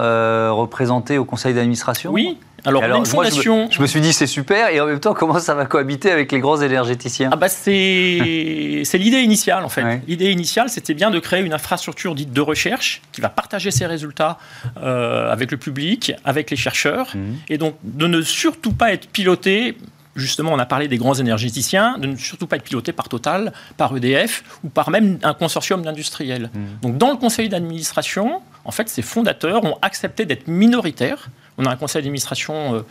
représentées 0.55 1.17
au 1.17 1.25
conseil 1.25 1.53
d'administration. 1.53 2.11
Oui, 2.11 2.37
alors, 2.65 2.83
une 2.83 3.05
fondation... 3.05 3.69
je, 3.71 3.81
me, 3.81 3.87
suis 3.87 4.01
dit 4.01 4.13
c'est 4.13 4.27
super, 4.27 4.69
et 4.69 4.79
en 4.79 4.85
même 4.85 4.99
temps, 4.99 5.13
comment 5.13 5.39
ça 5.39 5.53
va 5.53 5.65
cohabiter 5.65 6.11
avec 6.11 6.31
les 6.31 6.39
grands 6.39 6.61
énergéticiens 6.61 7.29
ah 7.31 7.35
bah 7.35 7.49
C'est 7.49 7.71
l'idée 8.93 9.21
initiale, 9.21 9.63
en 9.63 9.69
fait. 9.69 10.01
L'idée 10.07 10.31
initiale, 10.31 10.69
c'était 10.69 10.93
bien 10.93 11.11
de 11.11 11.19
créer 11.19 11.41
une 11.41 11.53
infrastructure 11.53 12.15
dite 12.15 12.31
de 12.31 12.41
recherche 12.41 13.01
qui 13.11 13.21
va 13.21 13.29
partager 13.29 13.71
ses 13.71 13.85
résultats 13.85 14.37
euh, 14.81 15.31
avec 15.31 15.51
le 15.51 15.57
public, 15.57 16.13
avec 16.23 16.49
les 16.51 16.57
chercheurs, 16.57 17.09
mhm. 17.15 17.37
et 17.49 17.57
donc 17.57 17.75
de 17.83 18.07
ne 18.07 18.21
surtout 18.21 18.73
pas 18.73 18.93
être 18.93 19.07
piloté 19.07 19.77
justement, 20.15 20.51
on 20.53 20.59
a 20.59 20.65
parlé 20.65 20.87
des 20.87 20.97
grands 20.97 21.15
énergéticiens, 21.15 21.97
de 21.97 22.07
ne 22.07 22.15
surtout 22.15 22.47
pas 22.47 22.57
être 22.57 22.63
piloté 22.63 22.91
par 22.91 23.09
Total, 23.09 23.51
par 23.77 23.95
EDF 23.95 24.43
ou 24.63 24.69
par 24.69 24.89
même 24.89 25.17
un 25.23 25.33
consortium 25.33 25.81
d'industriels. 25.81 26.49
Mhm. 26.53 26.61
Donc, 26.81 26.97
dans 26.97 27.11
le 27.11 27.17
conseil 27.17 27.49
d'administration, 27.49 28.41
en 28.65 28.71
fait, 28.71 28.89
ces 28.89 29.01
fondateurs 29.01 29.63
ont 29.63 29.77
accepté 29.81 30.25
d'être 30.25 30.47
minoritaires 30.47 31.29
on 31.57 31.65
a 31.65 31.71
un 31.71 31.75
conseil 31.75 32.01
d'administration, 32.01 32.83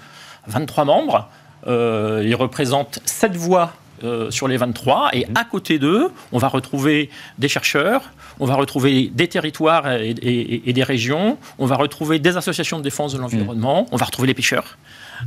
23 0.47 0.83
euh, 0.83 0.87
membres. 0.87 1.29
Euh, 1.67 2.23
ils 2.25 2.35
représentent 2.35 3.01
7 3.05 3.37
voix 3.37 3.73
euh, 4.03 4.31
sur 4.31 4.49
les 4.49 4.57
23. 4.57 5.11
Et 5.13 5.27
mhm. 5.27 5.37
à 5.37 5.45
côté 5.45 5.79
d'eux, 5.79 6.11
on 6.33 6.39
va 6.39 6.49
retrouver 6.49 7.11
des 7.39 7.49
chercheurs, 7.49 8.03
on 8.41 8.47
va 8.47 8.55
retrouver 8.55 9.11
des 9.13 9.29
territoires 9.29 9.93
et, 9.93 10.15
des 10.73 10.83
régions, 10.83 11.39
on 11.59 11.67
va 11.67 11.77
retrouver 11.77 12.19
des 12.19 12.37
associations 12.37 12.79
de 12.79 12.83
défense 12.83 13.13
de 13.13 13.19
l'environnement, 13.19 13.83
mhm. 13.83 13.89
on 13.93 13.97
va 13.97 14.07
retrouver 14.07 14.27
les 14.27 14.35
pêcheurs. 14.35 14.77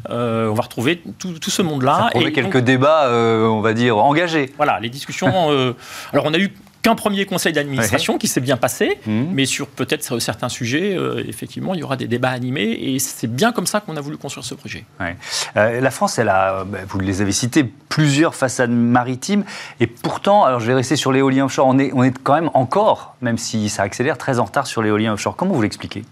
on 0.10 0.54
va 0.54 0.62
retrouver 0.62 1.01
tout, 1.20 1.50
ce 1.50 1.62
monde-là. 1.62 2.10
Ça 2.12 2.20
et 2.20 2.34
quelques 2.34 2.60
débats, 2.60 3.10
on 3.12 3.62
va 3.62 3.74
dire, 3.74 3.98
engagés. 3.98 4.51
Voilà, 4.58 4.80
les 4.82 4.89
discussions. 4.89 5.50
alors, 6.12 6.25
on 6.25 6.34
a 6.34 6.39
eu 6.39 6.51
qu'un 6.86 6.94
premier 6.94 7.25
conseil 7.25 7.51
d'administration 7.51 8.20
qui 8.20 8.27
s'est 8.27 8.42
bien 8.42 8.58
passé, 8.58 9.00
mmh. 9.08 9.24
mais 9.32 9.48
sur 9.48 9.65
peut-être 9.65 10.20
certains 10.20 10.50
sujets, 10.50 10.96
euh, 10.96 11.24
effectivement, 11.27 11.74
il 11.74 11.80
y 11.80 11.84
aura 11.84 11.96
des 11.96 12.06
débats 12.06 12.30
animés, 12.30 12.77
et 12.80 13.00
c'est 13.00 13.25
bien 13.25 13.51
comme 13.51 13.65
ça 13.65 13.80
qu'on 13.80 13.98
a 13.98 14.01
voulu 14.01 14.18
construire 14.18 14.46
ce 14.46 14.54
projet. 14.54 14.86
Euh, 15.01 15.82
la 15.82 15.89
France, 15.89 16.20
elle 16.20 16.30
a, 16.30 16.63
bah, 16.63 16.77
vous 16.88 17.00
les 17.00 17.24
avez 17.24 17.32
cités, 17.32 17.63
plusieurs 17.89 18.36
façades 18.36 18.70
maritimes, 18.70 19.46
et 19.80 19.88
pourtant, 19.88 20.44
alors 20.44 20.60
je 20.60 20.68
vais 20.68 20.75
rester 20.75 20.96
sur 20.96 21.12
l'éolien 21.12 21.46
offshore, 21.46 21.65
on 21.65 21.80
est, 21.80 21.89
on 21.96 22.04
est 22.04 22.15
quand 22.22 22.36
même 22.36 22.51
encore, 22.54 23.15
même 23.20 23.39
si 23.39 23.68
ça 23.70 23.82
accélère, 23.82 24.20
très 24.20 24.38
en 24.38 24.46
retard 24.46 24.68
sur 24.68 24.84
l'éolien 24.84 25.13
offshore. 25.13 25.36
Comment 25.36 25.56
vous 25.56 25.63
l'expliquez? 25.63 26.04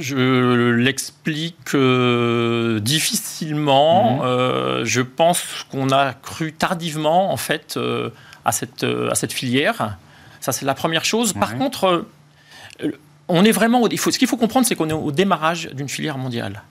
Je 0.00 0.70
l'explique 0.70 1.74
euh, 1.74 2.80
difficilement. 2.80 4.16
Mhm. 4.16 4.22
Euh, 4.22 4.84
je 4.84 5.00
pense 5.00 5.42
qu'on 5.70 5.90
a 5.90 6.12
cru 6.14 6.52
tardivement, 6.52 7.32
en 7.32 7.36
fait, 7.36 7.76
euh, 7.76 8.10
à, 8.44 8.52
cette, 8.52 8.84
à 8.84 9.14
cette 9.14 9.32
filière. 9.32 9.96
Ça, 10.40 10.52
c'est 10.52 10.66
la 10.66 10.74
première 10.74 11.04
chose. 11.04 11.32
Par 11.32 11.56
contre, 11.58 12.06
on 13.26 13.44
est 13.44 13.50
vraiment. 13.50 13.82
Au, 13.82 13.90
ce 13.90 14.18
qu'il 14.18 14.28
faut 14.28 14.36
comprendre, 14.36 14.66
c'est 14.66 14.76
qu'on 14.76 14.88
est 14.88 14.94
au 14.94 15.10
démarrage 15.10 15.68
d'une 15.72 15.88
filière 15.88 16.16
mondiale. 16.16 16.62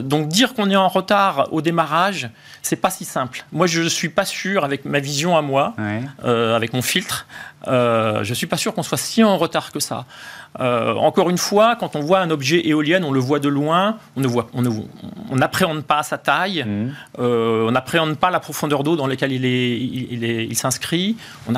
donc, 0.00 0.28
dire 0.28 0.54
qu'on 0.54 0.70
est 0.70 0.76
en 0.76 0.88
retard 0.88 1.48
au 1.52 1.60
démarrage, 1.60 2.30
c'est 2.62 2.76
pas 2.76 2.90
si 2.90 3.04
simple. 3.04 3.44
Moi, 3.52 3.66
je 3.66 3.82
ne 3.82 3.88
suis 3.88 4.08
pas 4.08 4.24
sûr, 4.24 4.64
avec 4.64 4.84
ma 4.84 4.98
vision 4.98 5.36
à 5.36 5.42
moi, 5.42 5.74
avec 6.22 6.72
mon 6.72 6.82
filtre, 6.82 7.26
je 7.66 8.28
ne 8.28 8.34
suis 8.34 8.46
pas 8.46 8.56
sûr 8.56 8.74
qu'on 8.74 8.82
soit 8.82 8.98
si 8.98 9.22
en 9.24 9.36
retard 9.36 9.72
que 9.72 9.80
ça. 9.80 10.06
Euh, 10.60 10.94
encore 10.94 11.30
une 11.30 11.38
fois, 11.38 11.76
quand 11.78 11.96
on 11.96 12.00
voit 12.00 12.20
un 12.20 12.30
objet 12.30 12.68
éolien, 12.68 13.02
on 13.02 13.10
le 13.10 13.18
voit 13.18 13.40
de 13.40 13.48
loin, 13.48 13.96
on 14.16 14.20
ne 14.20 14.28
voit, 14.28 14.46
on 14.54 15.36
n'appréhende 15.36 15.82
pas 15.82 16.04
sa 16.04 16.16
taille, 16.16 16.64
mmh. 16.64 16.92
euh, 17.18 17.66
on 17.66 17.72
n'appréhende 17.72 18.16
pas 18.16 18.30
la 18.30 18.38
profondeur 18.38 18.84
d'eau 18.84 18.94
dans 18.94 19.08
laquelle 19.08 19.32
il 19.32 19.44
est, 19.44 20.46
il, 20.46 20.56
s'inscrit, 20.56 21.16
on 21.48 21.52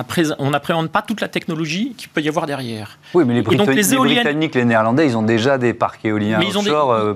n'appréhende 0.51 0.89
pas 0.89 1.03
toute 1.03 1.21
la 1.21 1.29
technologie 1.29 1.93
qu'il 1.97 2.09
peut 2.09 2.23
y 2.23 2.29
avoir 2.29 2.47
derrière. 2.47 2.99
Oui, 3.13 3.25
mais 3.27 3.35
les, 3.35 3.43
Britanniques, 3.43 4.55
les 4.55 4.65
Néerlandais, 4.65 5.07
ils 5.07 5.17
ont 5.17 5.23
déjà 5.23 5.59
des 5.59 5.75
parcs 5.75 6.03
éoliens 6.05 6.41
offshore 6.41 6.93
euh, 6.93 7.15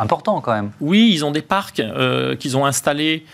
importants 0.00 0.40
quand 0.40 0.54
même. 0.54 0.70
Oui, 0.80 1.10
ils 1.12 1.26
ont 1.26 1.30
des 1.30 1.42
parcs 1.42 1.82
qu'ils 2.38 2.56
ont 2.56 2.64
installés 2.64 3.24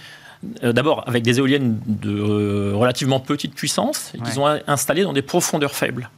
d'abord 0.63 1.05
avec 1.07 1.23
des 1.23 1.39
éoliennes 1.39 1.79
de 1.87 2.73
relativement 2.73 3.21
petite 3.21 3.55
puissance 3.55 4.13
et 4.15 4.21
qu'ils 4.21 4.41
ont 4.41 4.47
installées 4.67 5.03
dans 5.03 5.13
des 5.13 5.23
profondeurs 5.23 5.75
faibles. 5.75 6.11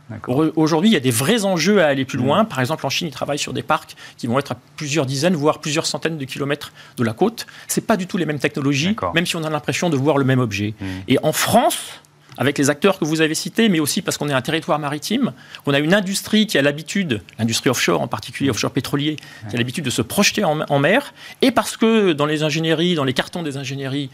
Aujourd'hui, 0.57 0.91
il 0.91 0.93
y 0.93 0.97
a 0.97 1.01
des 1.01 1.11
vrais 1.11 1.45
enjeux 1.45 1.83
à 1.83 1.87
aller 1.87 2.05
plus 2.05 2.19
loin. 2.19 2.45
Par 2.45 2.61
exemple, 2.61 2.87
en 2.87 2.91
Chine, 2.91 3.09
ils 3.09 3.13
travaillent 3.13 3.39
sur 3.39 3.53
des 3.53 3.63
parcs 3.63 3.97
qui 4.17 4.27
vont 4.27 4.39
être 4.39 4.53
à 4.53 4.57
plusieurs 4.77 5.07
dizaines, 5.07 5.35
voire 5.35 5.61
plusieurs 5.61 5.87
centaines 5.87 6.19
de 6.19 6.25
kilomètres 6.25 6.73
de 6.97 7.05
la 7.05 7.13
côte. 7.13 7.47
C'est 7.69 7.87
pas 7.87 7.97
du 7.97 8.07
tout 8.07 8.17
les 8.17 8.27
mêmes 8.27 8.39
technologies, 8.39 8.97
même 9.15 9.27
si 9.27 9.37
on 9.37 9.45
a 9.45 9.51
l'impression 9.51 9.91
de 9.91 9.97
voir 9.97 10.19
le 10.19 10.25
même 10.25 10.41
objet. 10.41 10.75
Mmh. 10.81 10.85
Et 11.09 11.19
en 11.23 11.33
France, 11.33 12.01
avec 12.39 12.59
les 12.59 12.71
acteurs 12.71 12.99
que 12.99 13.05
vous 13.05 13.21
avez 13.21 13.35
cités, 13.35 13.69
mais 13.69 13.81
aussi 13.81 14.03
parce 14.03 14.19
qu'on 14.19 14.29
est 14.29 14.35
un 14.35 14.43
territoire 14.43 14.79
maritime, 14.79 15.33
on 15.67 15.75
a 15.75 15.79
une 15.79 15.95
industrie 15.95 16.47
qui 16.47 16.59
a 16.59 16.63
l'habitude, 16.63 17.23
l'industrie 17.39 17.71
offshore 17.71 18.01
en 18.01 18.09
particulier, 18.09 18.51
offshore 18.51 18.71
pétrolier, 18.71 19.17
qui 19.49 19.55
a 19.55 19.59
l'habitude 19.59 19.85
de 19.85 19.91
se 19.91 20.03
projeter 20.03 20.45
en, 20.45 20.79
mer, 20.79 21.15
et 21.43 21.51
parce 21.51 21.77
que 21.77 22.13
dans 22.13 22.27
les 22.27 22.43
ingénieries, 22.43 22.95
dans 22.95 23.05
les 23.05 23.15
cartons 23.15 23.43
des 23.43 23.57
ingénieries, 23.57 24.11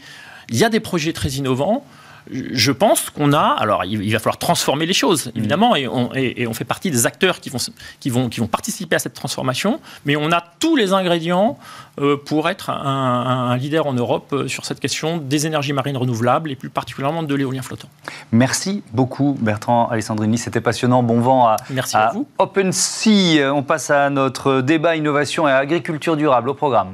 il 0.49 0.57
y 0.57 0.63
a 0.63 0.69
des 0.69 0.79
projets 0.79 1.13
très 1.13 1.29
innovants 1.29 1.85
je 2.31 2.71
pense 2.71 3.09
qu'on 3.09 3.33
a. 3.33 3.55
Alors, 3.59 3.85
il 3.85 4.11
va 4.11 4.19
falloir 4.19 4.37
transformer 4.37 4.85
les 4.85 4.93
choses, 4.93 5.31
évidemment, 5.35 5.75
et 5.75 5.87
on, 5.87 6.53
fait 6.53 6.65
partie 6.65 6.91
des 6.91 7.05
acteurs 7.05 7.39
qui 7.39 7.49
vont, 7.49 7.57
qui, 7.99 8.09
vont, 8.09 8.29
qui 8.29 8.39
vont 8.39 8.47
participer 8.47 8.95
à 8.95 8.99
cette 8.99 9.13
transformation, 9.13 9.79
mais 10.05 10.15
on 10.15 10.31
a 10.31 10.43
tous 10.59 10.75
les 10.75 10.93
ingrédients 10.93 11.57
euh, 11.99 12.17
pour 12.17 12.49
être 12.49 12.69
un, 12.69 13.55
leader 13.57 13.85
en 13.85 13.93
Europe 13.93 14.33
euh, 14.33 14.47
sur 14.47 14.65
cette 14.65 14.79
question 14.79 15.17
des 15.17 15.45
énergies 15.45 15.73
marines 15.73 15.97
renouvelables 15.97 16.51
et 16.51 16.55
plus 16.55 16.69
particulièrement 16.69 17.23
de 17.23 17.35
l'éolien 17.35 17.61
flottant. 17.61 17.89
Merci 18.31 18.83
beaucoup, 18.93 19.37
Bertrand 19.39 19.89
Alessandrini. 19.89 20.37
C'était 20.37 20.61
passionnant. 20.61 21.03
Bon 21.03 21.19
vent 21.19 21.47
à, 21.47 21.57
Merci 21.69 21.95
à, 21.95 22.11
vous. 22.13 22.27
OpenSea. 22.39 23.53
On 23.53 23.63
passe 23.63 23.89
à 23.89 24.09
notre 24.09 24.61
débat 24.61 24.95
innovation 24.95 25.47
et 25.47 25.51
agriculture 25.51 26.17
durable 26.17 26.49
au 26.49 26.53
programme. 26.55 26.93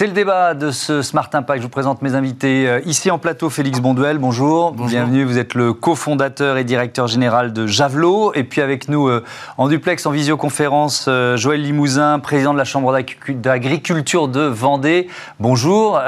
C'est 0.00 0.06
le 0.06 0.14
débat 0.14 0.54
de 0.54 0.70
ce 0.70 1.02
Smart 1.02 1.28
Impact. 1.30 1.58
Je 1.58 1.64
vous 1.64 1.68
présente 1.68 2.00
mes 2.00 2.14
invités 2.14 2.66
euh, 2.66 2.80
ici 2.86 3.10
en 3.10 3.18
plateau. 3.18 3.50
Félix 3.50 3.80
Bonduel, 3.80 4.16
bonjour. 4.16 4.72
Bienvenue. 4.72 5.24
Vous 5.24 5.36
êtes 5.36 5.52
le 5.52 5.74
cofondateur 5.74 6.56
et 6.56 6.64
directeur 6.64 7.06
général 7.06 7.52
de 7.52 7.66
Javelot. 7.66 8.32
Et 8.32 8.44
puis 8.44 8.62
avec 8.62 8.88
nous 8.88 9.08
euh, 9.08 9.22
en 9.58 9.68
duplex, 9.68 10.06
en 10.06 10.10
visioconférence, 10.10 11.04
euh, 11.06 11.36
Joël 11.36 11.60
Limousin, 11.60 12.18
président 12.18 12.54
de 12.54 12.58
la 12.58 12.64
Chambre 12.64 12.98
d'agriculture 13.28 14.28
de 14.28 14.40
Vendée. 14.40 15.08
Bonjour. 15.38 16.00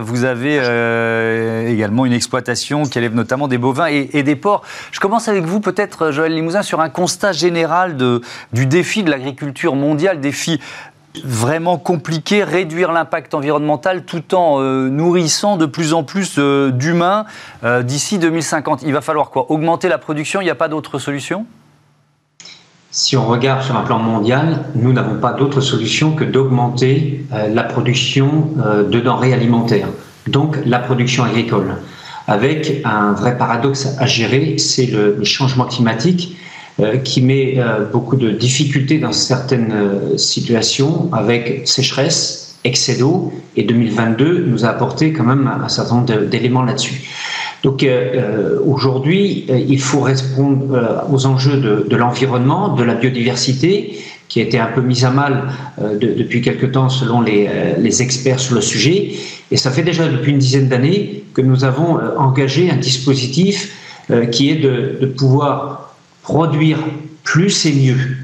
vous 0.00 0.24
avez 0.24 0.56
également 1.70 2.04
une 2.04 2.14
exploitation 2.14 2.82
qui 2.82 2.98
élève 2.98 3.14
notamment 3.14 3.46
des 3.46 3.58
bovins 3.58 3.86
et, 3.86 4.24
des 4.24 4.34
porcs. 4.34 4.64
Je 4.90 4.98
commence 4.98 5.28
avec 5.28 5.44
vous, 5.44 5.60
peut-être, 5.60 6.10
Joël 6.10 6.34
Limousin, 6.34 6.62
sur 6.62 6.80
un 6.80 6.88
constat 6.88 7.30
général 7.30 7.96
de, 7.96 8.22
du 8.52 8.66
défi 8.66 9.04
de 9.04 9.10
l'agriculture 9.12 9.76
mondiale, 9.76 10.20
défi 10.20 10.58
vraiment 11.24 11.78
compliqué, 11.78 12.44
réduire 12.44 12.92
l'impact 12.92 13.34
environnemental 13.34 14.04
tout 14.04 14.34
en 14.34 14.60
euh, 14.60 14.88
nourrissant 14.88 15.56
de 15.56 15.66
plus 15.66 15.92
en 15.92 16.04
plus 16.04 16.36
euh, 16.38 16.70
d'humains 16.70 17.26
euh, 17.64 17.82
d'ici 17.82 18.18
2050. 18.18 18.82
Il 18.82 18.92
va 18.92 19.00
falloir 19.00 19.30
quoi? 19.30 19.50
Augmenter 19.50 19.88
la 19.88 19.98
production? 19.98 20.40
Il 20.40 20.44
n'y 20.44 20.50
a 20.50 20.54
pas 20.54 20.68
d'autre 20.68 20.98
solution? 20.98 21.46
Si 22.90 23.16
on 23.16 23.26
regarde 23.26 23.62
sur 23.62 23.76
un 23.76 23.82
plan 23.82 23.98
mondial, 23.98 24.64
nous 24.74 24.92
n'avons 24.92 25.20
pas 25.20 25.32
d'autre 25.32 25.60
solution 25.60 26.12
que 26.12 26.24
d'augmenter 26.24 27.26
la 27.30 27.62
production 27.62 28.48
de 28.56 29.00
denrées 29.00 29.34
alimentaires, 29.34 29.88
donc 30.28 30.56
la 30.64 30.78
production 30.78 31.22
agricole. 31.22 31.76
Avec 32.26 32.80
un 32.86 33.12
vrai 33.12 33.36
paradoxe 33.36 33.94
à 33.98 34.06
gérer, 34.06 34.56
c'est 34.56 34.86
le 34.86 35.22
changement 35.24 35.66
climatique 35.66 36.38
qui 37.04 37.22
met 37.22 37.54
euh, 37.56 37.86
beaucoup 37.90 38.16
de 38.16 38.30
difficultés 38.30 38.98
dans 38.98 39.12
certaines 39.12 39.72
euh, 39.72 40.18
situations 40.18 41.08
avec 41.12 41.66
sécheresse, 41.66 42.58
excès 42.64 42.96
d'eau, 42.96 43.32
et 43.56 43.62
2022 43.62 44.44
nous 44.46 44.64
a 44.66 44.68
apporté 44.68 45.12
quand 45.12 45.24
même 45.24 45.50
un 45.62 45.68
certain 45.68 45.96
nombre 45.96 46.26
d'éléments 46.26 46.64
là-dessus. 46.64 47.08
Donc 47.62 47.82
euh, 47.82 48.58
aujourd'hui, 48.66 49.46
il 49.48 49.80
faut 49.80 50.00
répondre 50.00 51.06
aux 51.10 51.26
enjeux 51.26 51.56
de, 51.56 51.96
l'environnement, 51.96 52.74
de 52.74 52.84
la 52.84 52.94
biodiversité, 52.94 53.98
qui 54.28 54.40
a 54.40 54.42
été 54.42 54.58
un 54.58 54.66
peu 54.66 54.82
mise 54.82 55.04
à 55.04 55.10
mal 55.10 55.44
de, 55.80 56.12
depuis 56.12 56.42
quelque 56.42 56.66
temps 56.66 56.88
selon 56.88 57.22
les, 57.22 58.02
experts 58.02 58.40
sur 58.40 58.56
le 58.56 58.60
sujet. 58.60 59.12
Et 59.50 59.56
ça 59.56 59.70
fait 59.70 59.82
déjà 59.82 60.06
depuis 60.08 60.32
une 60.32 60.38
dizaine 60.38 60.68
d'années 60.68 61.24
que 61.32 61.40
nous 61.40 61.64
avons 61.64 61.98
engagé 62.18 62.70
un 62.70 62.76
dispositif 62.76 63.72
qui 64.30 64.50
est 64.50 64.56
de 64.56 65.06
pouvoir 65.06 65.85
produire 66.26 66.78
plus 67.22 67.66
et 67.66 67.72
mieux. 67.72 68.16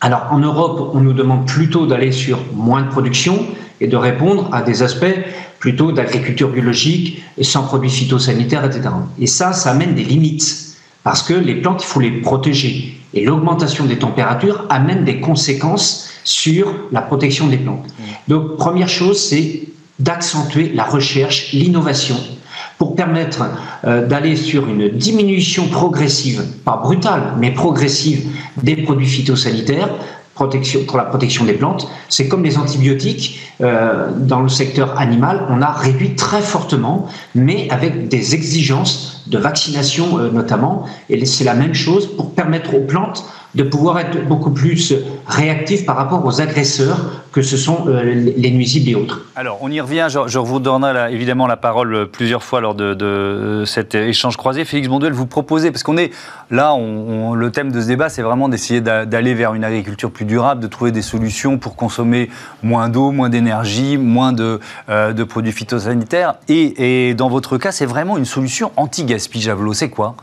Alors 0.00 0.28
en 0.30 0.38
Europe, 0.38 0.92
on 0.94 1.00
nous 1.00 1.12
demande 1.12 1.48
plutôt 1.48 1.84
d'aller 1.84 2.12
sur 2.12 2.38
moins 2.54 2.82
de 2.82 2.88
production 2.88 3.44
et 3.80 3.88
de 3.88 3.96
répondre 3.96 4.48
à 4.52 4.62
des 4.62 4.84
aspects 4.84 5.16
plutôt 5.58 5.90
d'agriculture 5.90 6.48
biologique, 6.48 7.24
sans 7.42 7.64
produits 7.64 7.90
phytosanitaires, 7.90 8.64
etc. 8.64 8.82
Et 9.18 9.26
ça, 9.26 9.52
ça 9.52 9.72
amène 9.72 9.96
des 9.96 10.04
limites, 10.04 10.76
parce 11.02 11.24
que 11.24 11.34
les 11.34 11.56
plantes, 11.56 11.82
il 11.82 11.86
faut 11.86 11.98
les 11.98 12.12
protéger. 12.20 13.00
Et 13.14 13.24
l'augmentation 13.24 13.84
des 13.84 13.98
températures 13.98 14.64
amène 14.68 15.04
des 15.04 15.18
conséquences 15.18 16.10
sur 16.22 16.72
la 16.92 17.02
protection 17.02 17.48
des 17.48 17.56
plantes. 17.56 17.86
Donc 18.28 18.56
première 18.58 18.88
chose, 18.88 19.20
c'est 19.20 19.62
d'accentuer 19.98 20.70
la 20.72 20.84
recherche, 20.84 21.52
l'innovation, 21.52 22.16
pour 22.78 22.94
permettre 22.94 23.44
euh, 23.84 24.06
d'aller 24.06 24.36
sur 24.36 24.68
une 24.68 24.88
diminution 24.88 25.68
progressive, 25.68 26.44
pas 26.64 26.76
brutale, 26.76 27.34
mais 27.38 27.50
progressive 27.50 28.26
des 28.62 28.76
produits 28.76 29.06
phytosanitaires 29.06 29.90
pour 30.34 30.96
la 30.96 31.04
protection 31.04 31.44
des 31.44 31.52
plantes. 31.52 31.88
C'est 32.08 32.28
comme 32.28 32.42
les 32.42 32.58
antibiotiques 32.58 33.40
euh, 33.60 34.08
dans 34.16 34.40
le 34.40 34.48
secteur 34.48 34.98
animal, 34.98 35.46
on 35.48 35.62
a 35.62 35.70
réduit 35.70 36.16
très 36.16 36.40
fortement, 36.40 37.08
mais 37.34 37.68
avec 37.70 38.08
des 38.08 38.34
exigences 38.34 39.22
de 39.26 39.38
vaccination 39.38 40.18
euh, 40.18 40.30
notamment. 40.30 40.86
Et 41.08 41.24
c'est 41.24 41.44
la 41.44 41.54
même 41.54 41.74
chose 41.74 42.16
pour 42.16 42.34
permettre 42.34 42.74
aux 42.74 42.80
plantes 42.80 43.24
de 43.54 43.62
pouvoir 43.62 43.98
être 44.00 44.26
beaucoup 44.26 44.50
plus 44.50 44.94
réactifs 45.26 45.86
par 45.86 45.96
rapport 45.96 46.24
aux 46.24 46.40
agresseurs 46.40 47.22
que 47.32 47.42
ce 47.42 47.56
sont 47.56 47.86
euh, 47.88 48.02
les 48.36 48.50
nuisibles 48.50 48.90
et 48.90 48.94
autres. 48.94 49.22
Alors, 49.36 49.58
on 49.60 49.70
y 49.70 49.80
revient. 49.80 50.06
Je, 50.08 50.38
vous 50.38 50.60
donnerai 50.60 51.12
évidemment 51.12 51.46
la 51.46 51.56
parole 51.56 52.08
plusieurs 52.10 52.42
fois 52.42 52.60
lors 52.60 52.74
de, 52.74 52.94
de 52.94 53.64
cet 53.66 53.94
échange 53.94 54.36
croisé. 54.36 54.64
Félix 54.64 54.88
Bonduel, 54.88 55.12
vous 55.12 55.26
proposez, 55.26 55.70
parce 55.72 55.82
qu'on 55.82 55.96
est 55.96 56.10
là, 56.50 56.76
le 56.78 57.50
thème 57.50 57.72
de 57.72 57.80
ce 57.80 57.86
débat, 57.86 58.08
c'est 58.08 58.22
vraiment 58.22 58.48
d'essayer 58.48 58.80
d'aller 58.80 59.34
vers 59.34 59.54
une 59.54 59.64
agriculture 59.64 60.10
plus 60.10 60.24
durable, 60.24 60.60
de 60.60 60.66
trouver 60.66 60.92
des 60.92 61.02
solutions 61.02 61.58
pour 61.58 61.76
consommer 61.76 62.30
moins 62.62 62.88
d'eau, 62.88 63.10
moins 63.10 63.28
d'énergie, 63.28 63.96
moins 63.96 64.32
de, 64.32 64.60
euh, 64.88 65.24
produits 65.24 65.52
phytosanitaires. 65.52 66.34
Et, 66.48 67.14
dans 67.14 67.28
votre 67.28 67.58
cas, 67.58 67.72
c'est 67.72 67.86
vraiment 67.86 68.18
une 68.18 68.24
solution 68.24 68.70
anti-gaspi 68.76 69.40
Javelot. 69.40 69.72
C'est 69.72 69.90
quoi? 69.90 70.14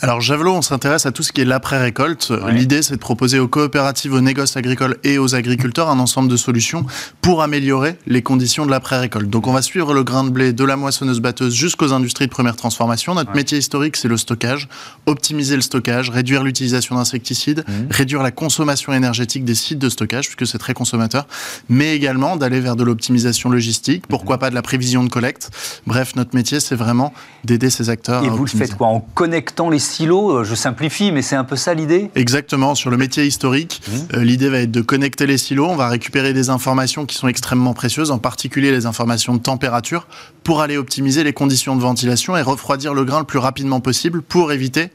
Alors 0.00 0.20
Javelot, 0.20 0.54
on 0.54 0.62
s'intéresse 0.62 1.06
à 1.06 1.12
tout 1.12 1.22
ce 1.22 1.32
qui 1.32 1.40
est 1.40 1.44
l'après-récolte. 1.44 2.32
L'idée, 2.48 2.82
c'est 2.82 2.94
de 2.94 3.00
proposer 3.00 3.38
aux 3.38 3.48
coopératives, 3.48 4.12
aux 4.14 4.20
négoces 4.20 4.56
agricoles 4.56 4.96
et 5.04 5.18
aux 5.18 5.34
agriculteurs 5.34 5.88
un 5.90 5.98
ensemble 5.98 6.28
de 6.28 6.36
solutions 6.36 6.86
pour 7.20 7.42
améliorer 7.42 7.96
les 8.06 8.22
conditions 8.22 8.66
de 8.66 8.70
l'après-récolte. 8.70 9.28
Donc 9.28 9.46
on 9.46 9.52
va 9.52 9.62
suivre 9.62 9.94
le 9.94 10.02
grain 10.02 10.24
de 10.24 10.30
blé 10.30 10.52
de 10.52 10.64
la 10.64 10.76
moissonneuse-batteuse 10.76 11.54
jusqu'aux 11.54 11.92
industries 11.92 12.26
de 12.26 12.30
première 12.30 12.56
transformation. 12.56 13.14
Notre 13.14 13.34
métier 13.34 13.58
historique, 13.58 13.96
c'est 13.96 14.08
le 14.08 14.16
stockage. 14.16 14.68
Optimiser 15.06 15.56
le 15.56 15.62
stockage, 15.62 16.10
réduire 16.10 16.42
l'utilisation 16.42 16.96
d'insecticides, 16.96 17.64
mmh. 17.66 17.72
réduire 17.90 18.22
la 18.22 18.30
consommation 18.30 18.92
énergétique 18.92 19.44
des 19.44 19.54
sites 19.54 19.78
de 19.78 19.88
stockage, 19.88 20.26
puisque 20.26 20.50
c'est 20.50 20.58
très 20.58 20.74
consommateur, 20.74 21.26
mais 21.68 21.94
également 21.94 22.36
d'aller 22.36 22.60
vers 22.60 22.76
de 22.76 22.84
l'optimisation 22.84 23.50
logistique, 23.50 24.06
pourquoi 24.08 24.36
mmh. 24.36 24.40
pas 24.40 24.50
de 24.50 24.54
la 24.54 24.62
prévision 24.62 25.04
de 25.04 25.08
collecte. 25.08 25.50
Bref, 25.86 26.16
notre 26.16 26.34
métier, 26.34 26.60
c'est 26.60 26.76
vraiment 26.76 27.12
d'aider 27.44 27.70
ces 27.70 27.90
acteurs. 27.90 28.24
Et 28.24 28.28
vous 28.28 28.44
le 28.44 28.50
faites 28.50 28.76
quoi? 28.76 28.88
En 28.88 29.00
connectant 29.00 29.41
les 29.70 29.78
silos 29.78 30.30
euh, 30.30 30.44
Je 30.44 30.54
simplifie, 30.54 31.12
mais 31.12 31.22
c'est 31.22 31.36
un 31.36 31.44
peu 31.44 31.56
ça 31.56 31.74
l'idée 31.74 32.10
Exactement. 32.14 32.74
Sur 32.74 32.90
le 32.90 32.96
métier 32.96 33.24
historique, 33.24 33.80
mmh. 33.86 34.16
euh, 34.16 34.24
l'idée 34.24 34.48
va 34.48 34.58
être 34.60 34.70
de 34.70 34.80
connecter 34.80 35.26
les 35.26 35.38
silos. 35.38 35.68
On 35.68 35.76
va 35.76 35.88
récupérer 35.88 36.32
des 36.32 36.50
informations 36.50 37.06
qui 37.06 37.16
sont 37.16 37.28
extrêmement 37.28 37.74
précieuses, 37.74 38.10
en 38.10 38.18
particulier 38.18 38.70
les 38.70 38.86
informations 38.86 39.34
de 39.34 39.40
température, 39.40 40.06
pour 40.44 40.60
aller 40.60 40.76
optimiser 40.76 41.24
les 41.24 41.32
conditions 41.32 41.76
de 41.76 41.80
ventilation 41.80 42.36
et 42.36 42.42
refroidir 42.42 42.94
le 42.94 43.04
grain 43.04 43.20
le 43.20 43.24
plus 43.24 43.38
rapidement 43.38 43.80
possible 43.80 44.22
pour 44.22 44.52
éviter 44.52 44.90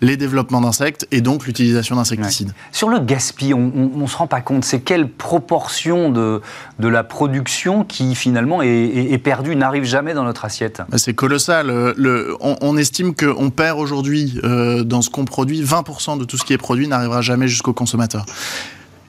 les 0.00 0.16
développements 0.16 0.60
d'insectes 0.60 1.06
et 1.10 1.20
donc 1.20 1.46
l'utilisation 1.46 1.96
d'insecticides. 1.96 2.52
Sur 2.72 2.88
le 2.88 2.98
gaspillage, 2.98 3.54
on 3.54 3.98
ne 3.98 4.06
se 4.06 4.16
rend 4.16 4.26
pas 4.26 4.40
compte, 4.40 4.64
c'est 4.64 4.80
quelle 4.80 5.08
proportion 5.08 6.10
de, 6.10 6.40
de 6.78 6.88
la 6.88 7.04
production 7.04 7.84
qui 7.84 8.14
finalement 8.14 8.62
est, 8.62 9.18
perdue, 9.22 9.56
n'arrive 9.56 9.84
jamais 9.84 10.14
dans 10.14 10.24
notre 10.24 10.44
assiette? 10.44 10.82
Bah, 10.88 10.98
C'est 10.98 11.14
colossal. 11.14 11.70
Euh, 11.70 12.34
on, 12.40 12.76
estime 12.76 13.14
qu'on 13.14 13.50
perd 13.50 13.78
aujourd'hui 13.78 14.38
euh, 14.44 14.84
dans 14.84 15.02
ce 15.02 15.10
qu'on 15.10 15.24
produit, 15.24 15.62
20% 15.62 16.18
de 16.18 16.24
tout 16.24 16.36
ce 16.36 16.44
qui 16.44 16.52
est 16.52 16.58
produit 16.58 16.88
n'arrivera 16.88 17.22
jamais 17.22 17.48
jusqu'au 17.48 17.72
consommateur. 17.72 18.26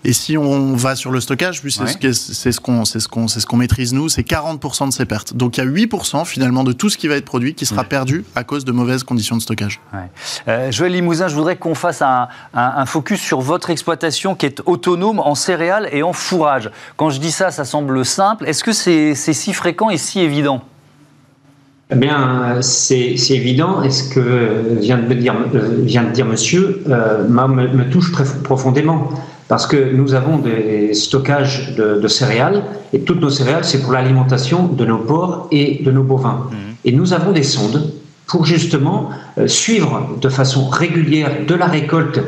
Et 0.04 0.14
si 0.14 0.38
on 0.38 0.76
va 0.76 0.96
sur 0.96 1.12
le 1.12 1.20
stockage, 1.20 1.62
puis 1.62 1.72
c'est 1.72 2.52
ce 2.52 2.60
qu'on 2.60 2.86
ce 2.86 3.08
qu'on 3.08 3.28
ce 3.28 3.46
qu'on 3.46 3.58
maîtrise 3.58 3.94
nous, 3.94 4.10
c'est 4.10 4.22
40% 4.22 4.88
de 4.88 4.94
ces 4.94 5.06
pertes. 5.06 5.36
Donc 5.36 5.58
il 5.58 5.64
y 5.64 5.68
a 5.68 5.70
8% 5.70 6.26
finalement 6.26 6.64
de 6.64 6.72
tout 6.72 6.90
ce 6.90 6.98
qui 6.98 7.08
va 7.08 7.16
être 7.16 7.26
produit 7.26 7.54
qui 7.54 7.66
sera 7.66 7.84
perdu 7.84 8.24
à 8.36 8.44
cause 8.44 8.66
de 8.66 8.72
mauvaises 8.72 9.04
conditions 9.04 9.36
de 9.36 9.42
stockage. 9.42 9.82
Euh, 10.48 10.72
Joël 10.72 10.94
Limousin, 10.94 11.28
je 11.28 11.36
voudrais 11.36 11.56
qu'on 11.56 11.76
fasse 11.76 12.02
un, 12.02 12.28
un, 12.54 12.86
focus 12.86 13.20
sur 13.20 13.42
votre 13.42 13.70
exploitation 13.70 14.36
qui 14.36 14.46
est 14.46 14.62
autonome 14.66 15.20
en 15.20 15.36
céréales 15.36 15.90
et 15.92 16.04
en 16.04 16.14
fourrage. 16.14 16.72
Quand 16.96 17.10
je 17.10 17.20
dis 17.20 17.32
ça, 17.32 17.52
ça 17.52 17.66
semble 17.66 18.06
simple. 18.06 18.46
Est-ce 18.48 18.64
que 18.64 18.72
c'est 18.72 19.16
si 19.16 19.54
fréquent 19.54 19.90
et 19.90 19.98
si 19.98 20.20
évident? 20.20 20.62
Eh 21.90 21.96
bien, 21.96 22.62
c'est 22.62 23.16
évident. 23.30 23.82
Et 23.82 23.92
ce 23.92 24.14
que 24.14 24.78
vient 24.80 24.98
de 24.98 25.14
dire, 25.14 25.36
euh, 25.56 25.82
vient 25.84 26.04
de 26.04 26.12
dire 26.12 26.26
monsieur 26.26 26.84
euh, 26.90 27.28
me, 27.28 27.68
me, 27.68 27.90
touche 27.90 28.12
très 28.12 28.26
profondément 28.44 29.10
parce 29.48 29.66
que 29.66 29.94
nous 29.94 30.14
avons 30.14 30.38
des 30.38 30.94
stockages 30.94 31.76
de, 31.76 32.08
céréales 32.08 32.64
et 32.94 33.02
toutes 33.02 33.22
nos 33.22 33.30
céréales, 33.30 33.64
c'est 33.64 33.82
pour 33.82 33.94
l'alimentation 33.94 34.68
de 34.68 34.86
nos 34.86 34.98
porcs 34.98 35.48
et 35.52 35.82
de 35.84 35.92
nos 35.92 36.04
bovins. 36.04 36.48
Mmh. 36.50 36.56
Et 36.86 36.92
nous 36.92 37.14
avons 37.14 37.32
des 37.32 37.44
sondes 37.44 37.92
pour 38.28 38.46
justement 38.46 39.10
euh, 39.38 39.48
suivre 39.48 40.18
de 40.22 40.30
façon 40.30 40.68
régulière 40.68 41.46
de 41.48 41.56
la 41.56 41.66
récolte 41.66 42.20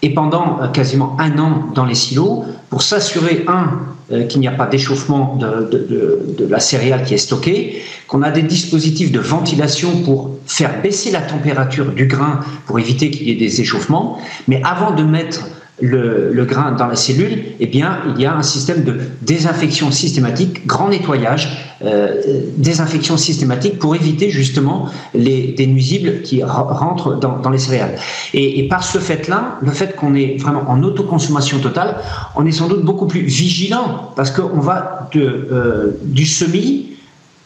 et 0.00 0.10
pendant 0.14 0.60
euh, 0.60 0.68
quasiment 0.68 1.16
un 1.20 1.38
an 1.38 1.68
dans 1.74 1.84
les 1.84 1.94
silos 1.94 2.44
pour 2.70 2.82
s'assurer, 2.82 3.44
un, 3.48 3.80
euh, 4.10 4.24
qu'il 4.24 4.40
n'y 4.40 4.48
a 4.48 4.52
pas 4.52 4.66
d'échauffement 4.66 5.36
de, 5.36 5.68
de, 5.70 6.20
de, 6.38 6.46
la 6.48 6.58
céréale 6.58 7.04
qui 7.04 7.12
est 7.14 7.18
stockée, 7.18 7.82
qu'on 8.08 8.22
a 8.22 8.30
des 8.30 8.42
dispositifs 8.42 9.12
de 9.12 9.20
ventilation 9.20 10.02
pour 10.02 10.30
faire 10.46 10.80
baisser 10.80 11.10
la 11.10 11.20
température 11.20 11.92
du 11.92 12.06
grain 12.06 12.40
pour 12.66 12.78
éviter 12.78 13.10
qu'il 13.10 13.28
y 13.28 13.30
ait 13.30 13.36
des 13.36 13.60
échauffements. 13.60 14.18
Mais 14.48 14.62
avant 14.64 14.92
de 14.92 15.02
mettre 15.02 15.46
le, 15.80 16.44
grain 16.44 16.72
dans 16.72 16.86
la 16.86 16.96
cellule, 16.96 17.44
eh 17.58 17.66
bien, 17.66 17.98
il 18.14 18.20
y 18.20 18.26
a 18.26 18.34
un 18.34 18.42
système 18.42 18.84
de 18.84 19.00
désinfection 19.22 19.90
systématique, 19.90 20.66
grand 20.66 20.90
nettoyage, 20.90 21.76
euh, 21.84 22.20
désinfection 22.56 23.16
systématique 23.16 23.78
pour 23.78 23.96
éviter 23.96 24.30
justement 24.30 24.88
les, 25.14 25.52
des 25.52 25.66
nuisibles 25.66 26.22
qui 26.22 26.42
rentrent 26.44 27.14
dans, 27.18 27.50
les 27.50 27.58
céréales. 27.58 27.96
Et, 28.34 28.68
par 28.68 28.84
ce 28.84 28.98
fait-là, 28.98 29.58
le 29.60 29.70
fait 29.70 29.96
qu'on 29.96 30.14
est 30.14 30.40
vraiment 30.40 30.64
en 30.68 30.82
autoconsommation 30.82 31.58
totale, 31.58 31.96
on 32.36 32.46
est 32.46 32.52
sans 32.52 32.68
doute 32.68 32.84
beaucoup 32.84 33.06
plus 33.06 33.22
vigilant 33.22 34.12
parce 34.14 34.30
qu'on 34.30 34.60
va 34.60 35.08
euh, 35.16 35.98
du 36.04 36.26
semis, 36.26 36.90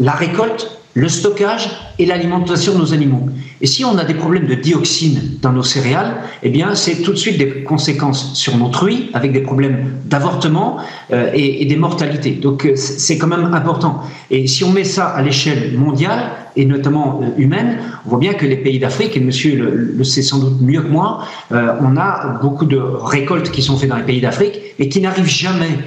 la 0.00 0.12
récolte, 0.12 0.75
le 0.96 1.10
stockage 1.10 1.68
et 1.98 2.06
l'alimentation 2.06 2.72
de 2.72 2.78
nos 2.78 2.94
animaux. 2.94 3.28
Et 3.60 3.66
si 3.66 3.84
on 3.84 3.98
a 3.98 4.04
des 4.04 4.14
problèmes 4.14 4.46
de 4.46 4.54
dioxine 4.54 5.20
dans 5.42 5.52
nos 5.52 5.62
céréales, 5.62 6.16
eh 6.42 6.48
bien, 6.48 6.74
c'est 6.74 7.02
tout 7.02 7.12
de 7.12 7.18
suite 7.18 7.36
des 7.36 7.62
conséquences 7.64 8.34
sur 8.34 8.56
nos 8.56 8.68
truies, 8.68 9.10
avec 9.12 9.32
des 9.32 9.42
problèmes 9.42 9.92
d'avortement 10.06 10.78
euh, 11.12 11.30
et, 11.34 11.66
des 11.66 11.76
mortalités. 11.76 12.32
Donc, 12.32 12.64
euh, 12.64 12.76
c'est 12.76 13.18
quand 13.18 13.26
même 13.26 13.52
important. 13.52 14.00
Et 14.30 14.46
si 14.46 14.64
on 14.64 14.72
met 14.72 14.84
ça 14.84 15.08
à 15.08 15.20
l'échelle 15.20 15.76
mondiale, 15.76 16.30
et 16.56 16.64
notamment 16.64 17.20
euh, 17.22 17.26
humaine, 17.36 17.76
on 18.06 18.10
voit 18.10 18.18
bien 18.18 18.32
que 18.32 18.46
les 18.46 18.56
pays 18.56 18.78
d'Afrique, 18.78 19.18
et 19.18 19.20
monsieur 19.20 19.54
le, 19.94 20.02
sait 20.04 20.22
sans 20.22 20.38
doute 20.38 20.62
mieux 20.62 20.80
que 20.80 20.88
moi, 20.88 21.24
on 21.50 21.96
a 21.98 22.38
beaucoup 22.40 22.64
de 22.64 22.78
récoltes 22.78 23.50
qui 23.50 23.60
sont 23.60 23.76
faites 23.76 23.90
dans 23.90 23.96
les 23.96 24.02
pays 24.02 24.22
d'Afrique, 24.22 24.60
et 24.78 24.88
qui 24.88 25.02
n'arrivent 25.02 25.28
jamais 25.28 25.78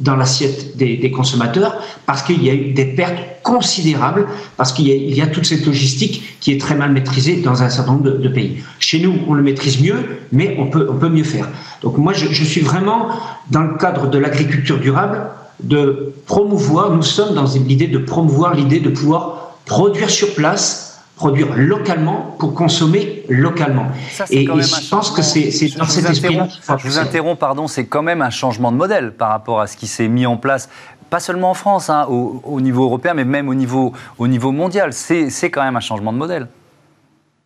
dans 0.00 0.16
l'assiette 0.16 0.76
des, 0.76 1.10
consommateurs 1.10 1.80
parce 2.04 2.22
qu'il 2.22 2.42
y 2.44 2.50
a 2.50 2.54
eu 2.54 2.72
des 2.72 2.84
pertes 2.84 3.18
considérables, 3.42 4.26
parce 4.56 4.72
qu'il 4.72 4.88
y, 4.88 5.20
a 5.20 5.26
toute 5.26 5.46
cette 5.46 5.64
logistique 5.66 6.38
qui 6.40 6.52
est 6.52 6.60
très 6.60 6.74
mal 6.74 6.92
maîtrisée 6.92 7.36
dans 7.36 7.62
un 7.62 7.68
certain 7.70 7.92
nombre 7.92 8.10
de, 8.10 8.28
pays. 8.28 8.58
Chez 8.80 8.98
nous, 8.98 9.14
on 9.28 9.34
le 9.34 9.42
maîtrise 9.42 9.80
mieux, 9.80 10.18
mais 10.32 10.56
on 10.58 10.66
peut, 10.66 10.88
on 10.90 10.96
peut 10.96 11.08
mieux 11.08 11.24
faire. 11.24 11.48
Donc 11.82 11.96
moi, 11.96 12.12
je, 12.12 12.26
je 12.30 12.44
suis 12.44 12.60
vraiment 12.60 13.08
dans 13.50 13.62
le 13.62 13.76
cadre 13.76 14.08
de 14.10 14.18
l'agriculture 14.18 14.78
durable, 14.78 15.22
de 15.62 16.12
promouvoir, 16.26 16.90
nous 16.90 17.02
sommes 17.02 17.34
dans 17.34 17.46
l'idée 17.54 17.86
de 17.86 17.98
promouvoir 17.98 18.54
l'idée 18.54 18.80
de 18.80 18.90
pouvoir 18.90 19.56
produire 19.64 20.10
sur 20.10 20.34
place 20.34 20.85
produire 21.16 21.56
localement 21.56 22.36
pour 22.38 22.54
consommer 22.54 23.24
localement. 23.28 23.86
et, 24.30 24.44
je 24.44 24.90
pense 24.90 25.10
que 25.10 25.22
c'est 25.22 25.50
dans 25.76 25.86
cet 25.86 26.08
esprit. 26.10 26.38
Je 26.78 26.86
vous 26.86 26.98
interromps, 26.98 27.38
pardon, 27.38 27.66
c'est 27.66 27.86
quand 27.86 28.02
même 28.02 28.22
un 28.22 28.30
changement 28.30 28.70
de 28.70 28.76
modèle 28.76 29.12
par 29.12 29.30
rapport 29.30 29.60
à 29.60 29.66
ce 29.66 29.76
qui 29.76 29.86
s'est 29.86 30.08
mis 30.08 30.26
en 30.26 30.36
place 30.36 30.68
pas 31.08 31.20
seulement 31.20 31.50
en 31.50 31.54
France, 31.54 31.88
hein, 31.88 32.04
au, 32.08 32.60
niveau 32.60 32.84
européen, 32.84 33.14
mais 33.14 33.24
même 33.24 33.48
au 33.48 33.54
niveau, 33.54 33.92
au 34.18 34.26
niveau 34.26 34.50
mondial. 34.50 34.92
C'est 34.92 35.50
quand 35.50 35.62
même 35.62 35.76
un 35.76 35.80
changement 35.80 36.12
de 36.12 36.18
modèle. 36.18 36.48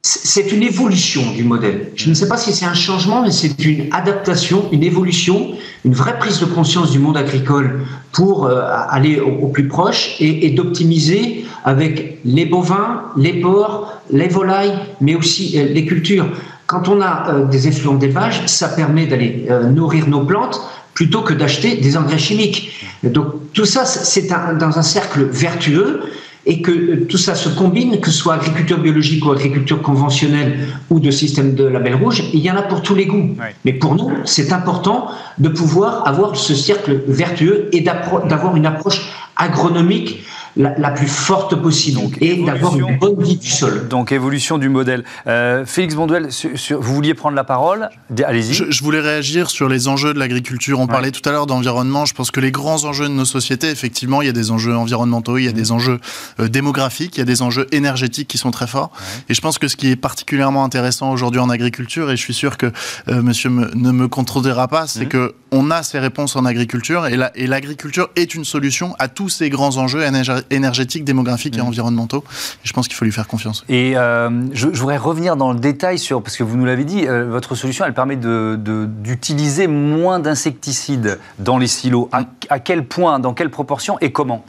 C'est 0.03 0.51
une 0.51 0.63
évolution 0.63 1.31
du 1.33 1.45
modèle. 1.45 1.93
Je 1.95 2.09
ne 2.09 2.15
sais 2.15 2.27
pas 2.27 2.39
si 2.39 2.55
c'est 2.55 2.65
un 2.65 2.73
changement, 2.73 3.23
mais 3.23 3.31
c'est 3.31 3.63
une 3.63 3.93
adaptation, 3.93 4.67
une 4.73 4.83
évolution, 4.83 5.53
une 5.85 5.93
vraie 5.93 6.19
prise 6.19 6.41
de 6.41 6.47
conscience 6.47 6.91
du 6.91 6.99
monde 6.99 7.19
agricole 7.19 7.83
pour 8.13 8.47
euh, 8.47 8.63
aller 8.89 9.21
au, 9.21 9.49
plus 9.49 9.69
proche 9.69 10.17
et, 10.19 10.49
d'optimiser 10.51 11.45
avec 11.65 12.19
les 12.25 12.47
bovins, 12.47 13.03
les 13.19 13.43
porcs, 13.43 13.93
les 14.11 14.29
volailles, 14.29 14.73
mais 15.03 15.15
aussi 15.15 15.59
euh, 15.59 15.67
les 15.71 15.85
cultures. 15.85 16.29
Quand 16.67 16.89
on 16.89 17.03
a 17.03 17.35
euh, 17.35 17.45
des 17.45 17.69
effluents 17.69 17.95
d'élevage, 17.95 18.47
ça 18.47 18.69
permet 18.69 19.05
d'aller 19.05 19.49
nourrir 19.71 20.09
nos 20.09 20.25
plantes 20.25 20.63
plutôt 20.95 21.21
que 21.21 21.35
d'acheter 21.35 21.77
des 21.77 21.99
engrais 21.99 22.19
chimiques. 22.19 22.73
Donc 23.03 23.53
tout 23.53 23.67
ça, 23.67 23.85
c'est 23.85 24.29
dans 24.29 24.79
un 24.79 24.83
cercle 24.83 25.25
vertueux 25.25 26.01
et 26.47 26.63
que 26.63 26.71
euh, 26.71 27.07
tout 27.09 27.19
ça 27.19 27.35
se 27.35 27.49
combine, 27.49 28.01
que 28.01 28.11
ce 28.11 28.19
soit 28.19 28.35
agriculture 28.35 28.79
biologique 28.79 29.25
ou 29.27 29.33
agriculture 29.33 29.83
conventionnelle 29.83 30.69
ou 30.89 31.01
de 31.01 31.11
système 31.11 31.55
de 31.55 31.65
label 31.65 31.97
rouge, 31.97 32.25
il 32.33 32.41
y 32.41 32.51
en 32.51 32.57
a 32.57 32.63
pour 32.63 32.83
tous 32.83 32.95
les 32.95 33.07
goûts. 33.07 33.37
Mais 33.65 33.73
pour 33.73 33.95
nous, 33.95 34.11
c'est 34.25 34.53
important 34.53 35.09
de 35.39 35.49
pouvoir 35.49 36.07
avoir 36.07 36.37
ce 36.37 36.55
cercle 36.55 37.03
vertueux 37.07 37.69
et 37.73 37.81
d'avoir 37.83 38.57
une 38.57 38.67
approche 38.67 39.03
agronomique 39.37 40.25
la, 40.57 40.91
plus 40.91 41.09
forte 41.09 41.55
possible 41.55 42.01
et 42.21 42.43
d'avoir 42.45 42.77
une 42.77 42.99
bonne 42.99 43.23
vie 43.23 43.37
du 43.37 43.49
sol. 43.49 43.89
Donc 43.89 44.13
évolution 44.13 44.59
du 44.59 44.69
modèle. 44.69 45.05
Euh, 45.27 45.65
Félix 45.65 45.95
Bonduel, 45.95 46.29
vous 46.71 46.95
vouliez 46.95 47.15
prendre 47.15 47.37
la 47.37 47.45
parole? 47.45 47.91
Allez-y. 48.25 48.55
Je, 48.55 48.83
voulais 48.83 49.01
réagir 49.01 49.51
sur 49.51 49.69
les 49.69 49.89
enjeux 49.89 50.15
de 50.15 50.19
l'agriculture. 50.19 50.81
On 50.81 50.87
parlait 50.87 51.11
tout 51.11 51.27
à 51.29 51.33
l'heure 51.33 51.47
d'environnement. 51.47 52.05
Je 52.05 52.15
pense 52.15 52.31
que 52.31 52.41
les 52.41 52.51
grands 52.51 52.85
enjeux 52.85 53.09
de 53.09 53.15
nos 53.15 53.25
sociétés, 53.25 53.69
effectivement, 53.71 54.23
il 54.23 54.27
y 54.27 54.29
a 54.29 54.33
des 54.33 54.51
enjeux 54.51 54.77
environnementaux, 54.77 55.39
il 55.39 55.45
y 55.45 55.49
a 55.49 55.53
des 55.53 55.71
mmh. 55.71 55.75
enjeux 55.75 56.01
euh, 56.41 56.49
démographiques, 56.49 57.17
il 57.17 57.21
y 57.21 57.23
a 57.23 57.27
des 57.27 57.43
enjeux 57.43 57.67
énergétiques 57.73 58.29
qui 58.29 58.39
sont 58.39 58.51
très 58.51 58.67
forts. 58.67 58.91
Et 59.29 59.35
je 59.35 59.41
pense 59.41 59.59
que 59.59 59.69
ce 59.69 59.77
qui 59.77 59.89
est 59.89 59.97
particulièrement 59.97 60.65
intéressant 60.65 61.13
aujourd'hui 61.13 61.41
en 61.41 61.51
agriculture, 61.51 62.11
et 62.11 62.17
je 62.17 62.23
suis 62.23 62.35
sûr 62.35 62.57
que 62.57 62.73
euh, 63.09 63.23
monsieur 63.23 63.51
ne 63.51 63.93
me 63.93 64.09
contredira 64.09 64.69
pas, 64.69 64.87
c'est 64.87 65.07
mmh. 65.07 65.09
que 65.09 65.35
on 65.53 65.71
a 65.71 65.83
ces 65.83 65.99
réponses 65.99 66.37
en 66.37 66.45
agriculture 66.45 67.07
et 67.09 67.47
l'agriculture 67.47 68.09
est 68.17 68.35
une 68.35 68.45
solution 68.45 68.95
à 68.99 69.09
tous 69.09 69.29
ces 69.29 69.51
grands 69.51 69.79
enjeux 69.79 70.05
énergétiques, 70.51 71.05
démographiques 71.05 71.57
et 71.57 71.63
mm. 71.63 71.67
environnementaux. 71.67 72.25
je 72.63 72.73
pense 72.73 72.89
qu'il 72.89 72.97
faut 72.97 73.05
lui 73.05 73.13
faire 73.13 73.29
confiance. 73.29 73.65
Et 73.69 73.97
euh, 73.97 74.31
je, 74.53 74.67
voudrais 74.67 74.97
revenir 74.97 75.37
dans 75.37 75.53
le 75.53 75.59
détail 75.59 75.99
sur, 75.99 76.23
parce 76.23 76.37
que 76.37 76.43
vous 76.43 76.57
nous 76.57 76.65
l'avez 76.65 76.85
dit, 76.85 77.07
euh, 77.07 77.29
votre 77.29 77.55
solution, 77.55 77.85
elle 77.85 77.95
permet 77.95 78.17
d'utiliser 78.17 79.67
de, 79.67 79.73
moins 79.73 80.19
d'insecticides 80.19 81.19
dans 81.39 81.59
les 81.59 81.67
silos. 81.67 82.09
à 82.13 82.59
quel 82.59 82.85
point, 82.85 83.19
dans 83.19 83.35
quelle 83.35 83.51
proportion 83.51 83.99
et 84.01 84.13
comment? 84.13 84.45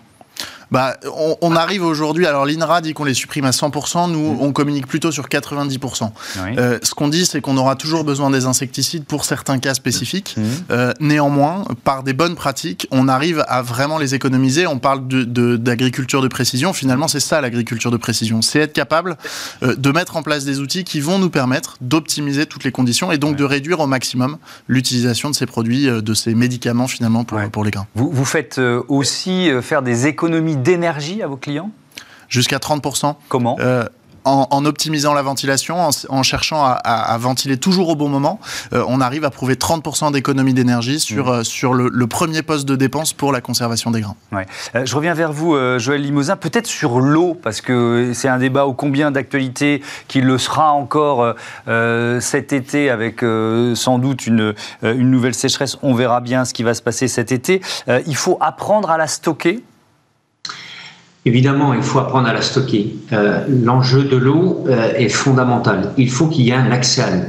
Bah, 0.71 0.95
on, 1.41 1.55
arrive 1.55 1.83
aujourd'hui, 1.83 2.25
alors 2.25 2.45
l'INRA 2.45 2.79
dit 2.79 2.93
qu'on 2.93 3.03
les 3.03 3.13
supprime 3.13 3.43
à 3.43 3.51
100%, 3.51 4.09
nous 4.09 4.33
mm. 4.33 4.37
on 4.39 4.53
communique 4.53 4.87
plutôt 4.87 5.11
sur 5.11 5.27
90%. 5.27 6.11
Euh, 6.57 6.79
ce 6.81 6.93
qu'on 6.93 7.09
dit, 7.09 7.25
c'est 7.25 7.41
qu'on 7.41 7.57
aura 7.57 7.75
toujours 7.75 8.05
besoin 8.05 8.29
des 8.29 8.45
insecticides 8.45 9.03
pour 9.03 9.25
certains 9.25 9.59
cas 9.59 9.73
spécifiques. 9.73 10.35
Mm. 10.37 10.43
Euh, 10.71 10.93
néanmoins, 11.01 11.65
par 11.83 12.03
des 12.03 12.13
bonnes 12.13 12.35
pratiques, 12.35 12.87
on 12.89 13.09
arrive 13.09 13.43
à 13.49 13.61
vraiment 13.61 13.97
les 13.97 14.15
économiser. 14.15 14.65
On 14.65 14.79
parle 14.79 15.07
d'agriculture 15.07 16.21
de, 16.21 16.27
de, 16.27 16.31
précision, 16.31 16.71
finalement 16.71 17.09
c'est 17.09 17.19
ça 17.19 17.41
l'agriculture 17.41 17.91
de 17.91 17.97
précision. 17.97 18.41
C'est 18.41 18.59
être 18.59 18.73
capable 18.73 19.17
euh, 19.63 19.75
de 19.75 19.91
mettre 19.91 20.15
en 20.15 20.23
place 20.23 20.45
des 20.45 20.61
outils 20.61 20.85
qui 20.85 21.01
vont 21.01 21.19
nous 21.19 21.29
permettre 21.29 21.75
d'optimiser 21.81 22.45
toutes 22.45 22.63
les 22.63 22.71
conditions 22.71 23.11
et 23.11 23.17
donc 23.17 23.35
de 23.35 23.43
réduire 23.43 23.81
au 23.81 23.87
maximum 23.87 24.37
l'utilisation 24.69 25.29
de 25.29 25.35
ces 25.35 25.45
produits, 25.45 25.87
de 25.87 26.13
ces 26.13 26.33
médicaments 26.33 26.87
finalement 26.87 27.25
pour, 27.25 27.41
pour 27.51 27.65
les 27.65 27.71
grains. 27.71 27.87
Vous, 27.95 28.09
vous 28.09 28.25
faites 28.25 28.61
aussi 28.87 29.49
faire 29.61 29.81
des 29.81 30.07
économies 30.07 30.60
d'énergie 30.61 31.21
à 31.21 31.27
vos 31.27 31.37
clients 31.37 31.71
Jusqu'à 32.31 32.57
30%. 32.57 33.15
Comment 33.27 33.57
euh, 33.59 33.85
en, 34.23 34.65
optimisant 34.65 35.15
la 35.15 35.23
ventilation, 35.23 35.89
en, 36.09 36.23
cherchant 36.23 36.63
à, 36.63 37.17
ventiler 37.17 37.57
toujours 37.57 37.89
au 37.89 37.95
bon 37.95 38.07
moment, 38.07 38.39
euh, 38.71 38.85
on 38.87 39.01
arrive 39.01 39.25
à 39.25 39.31
prouver 39.31 39.55
30% 39.55 40.11
d'économie 40.11 40.53
d'énergie 40.53 40.99
sur, 40.99 41.25
mmh. 41.25 41.29
euh, 41.29 41.43
sur 41.43 41.73
le, 41.73 42.07
premier 42.07 42.43
poste 42.43 42.67
de 42.67 42.75
dépense 42.75 43.13
pour 43.13 43.31
la 43.31 43.41
conservation 43.41 43.89
des 43.89 44.01
grains. 44.01 44.15
Ouais. 44.31 44.45
je 44.85 44.95
reviens 44.95 45.15
vers 45.15 45.33
vous, 45.33 45.57
Joël 45.79 46.03
Limousin, 46.03 46.35
peut-être 46.35 46.67
sur 46.67 46.99
l'eau, 46.99 47.33
parce 47.33 47.61
que 47.61 48.11
c'est 48.13 48.27
un 48.27 48.37
débat 48.37 48.67
ô 48.67 48.73
combien 48.73 49.09
d'actualité 49.09 49.81
qui 50.07 50.21
le 50.21 50.37
sera 50.37 50.71
encore 50.71 51.33
cet 52.19 52.53
été 52.53 52.91
avec 52.91 53.21
sans 53.73 53.97
doute 53.97 54.27
une, 54.27 54.53
une 54.83 55.09
nouvelle 55.09 55.33
sécheresse. 55.33 55.77
On 55.81 55.95
verra 55.95 56.21
bien 56.21 56.45
ce 56.45 56.53
qui 56.53 56.61
va 56.61 56.75
se 56.75 56.83
passer 56.83 57.07
cet 57.07 57.31
été. 57.31 57.61
il 58.05 58.15
faut 58.15 58.37
apprendre 58.39 58.91
à 58.91 58.97
la 58.97 59.07
stocker 59.07 59.63
Évidemment, 61.25 61.73
il 61.75 61.83
faut 61.83 61.99
apprendre 61.99 62.27
à 62.27 62.33
la 62.33 62.41
stocker. 62.41 62.95
Euh, 63.13 63.45
l'enjeu 63.47 64.03
de 64.03 64.17
l'eau 64.17 64.63
euh, 64.67 64.93
est 64.95 65.09
fondamental. 65.09 65.93
Il 65.97 66.09
faut 66.09 66.27
qu'il 66.27 66.45
y 66.45 66.49
ait 66.49 66.55
un 66.55 66.71
accès 66.71 67.01
à 67.01 67.11
l'eau. 67.11 67.23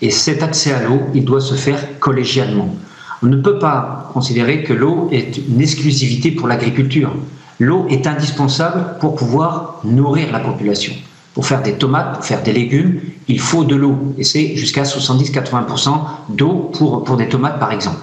Et 0.00 0.10
cet 0.10 0.42
accès 0.42 0.72
à 0.72 0.82
l'eau, 0.82 1.00
il 1.14 1.24
doit 1.24 1.40
se 1.40 1.54
faire 1.54 1.98
collégialement 1.98 2.74
On 3.22 3.26
ne 3.26 3.36
peut 3.36 3.58
pas 3.58 4.10
considérer 4.12 4.62
que 4.62 4.72
l'eau 4.72 5.08
est 5.10 5.38
une 5.48 5.60
exclusivité 5.60 6.30
pour 6.30 6.46
l'agriculture. 6.46 7.12
L'eau 7.58 7.86
est 7.88 8.06
indispensable 8.06 8.98
pour 9.00 9.16
pouvoir 9.16 9.80
nourrir 9.84 10.30
la 10.32 10.40
population. 10.40 10.92
Pour 11.34 11.46
faire 11.46 11.62
des 11.62 11.74
tomates, 11.74 12.14
pour 12.14 12.24
faire 12.24 12.42
des 12.42 12.52
légumes, 12.52 13.00
il 13.26 13.40
faut 13.40 13.64
de 13.64 13.74
l'eau. 13.74 14.14
Et 14.18 14.24
c'est 14.24 14.54
jusqu'à 14.54 14.82
70-80% 14.82 15.90
d'eau 16.28 16.70
pour, 16.72 17.02
pour 17.02 17.16
des 17.16 17.28
tomates, 17.28 17.58
par 17.58 17.72
exemple. 17.72 17.98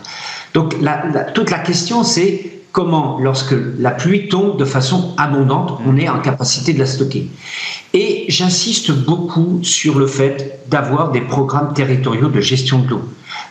Donc 0.54 0.76
toute 1.34 1.52
la 1.52 1.60
question, 1.60 2.04
c'est 2.04 2.59
comment, 2.72 3.20
lorsque 3.20 3.56
la 3.80 3.92
pluie 3.92 4.28
tombe 4.28 4.58
de 4.58 4.66
façon 4.66 5.14
abondante, 5.18 5.80
on 5.86 5.98
est 5.98 6.10
en 6.10 6.20
capacité 6.20 6.74
de 6.74 6.80
la 6.80 6.86
stocker. 6.86 7.30
Et 7.94 8.26
j'insiste 8.30 8.92
beaucoup 8.92 9.60
sur 9.64 9.98
le 9.98 10.08
fait 10.08 10.60
d'avoir 10.70 11.12
des 11.12 11.22
programmes 11.22 11.74
territoriaux 11.74 12.30
de 12.30 12.42
gestion 12.42 12.80
de 12.80 12.90
l'eau, 12.90 13.02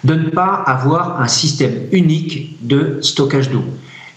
de 0.04 0.14
ne 0.14 0.30
pas 0.30 0.62
avoir 0.66 1.20
un 1.20 1.28
système 1.28 1.74
unique 1.92 2.56
de 2.66 2.98
stockage 3.02 3.50
d'eau. 3.50 3.64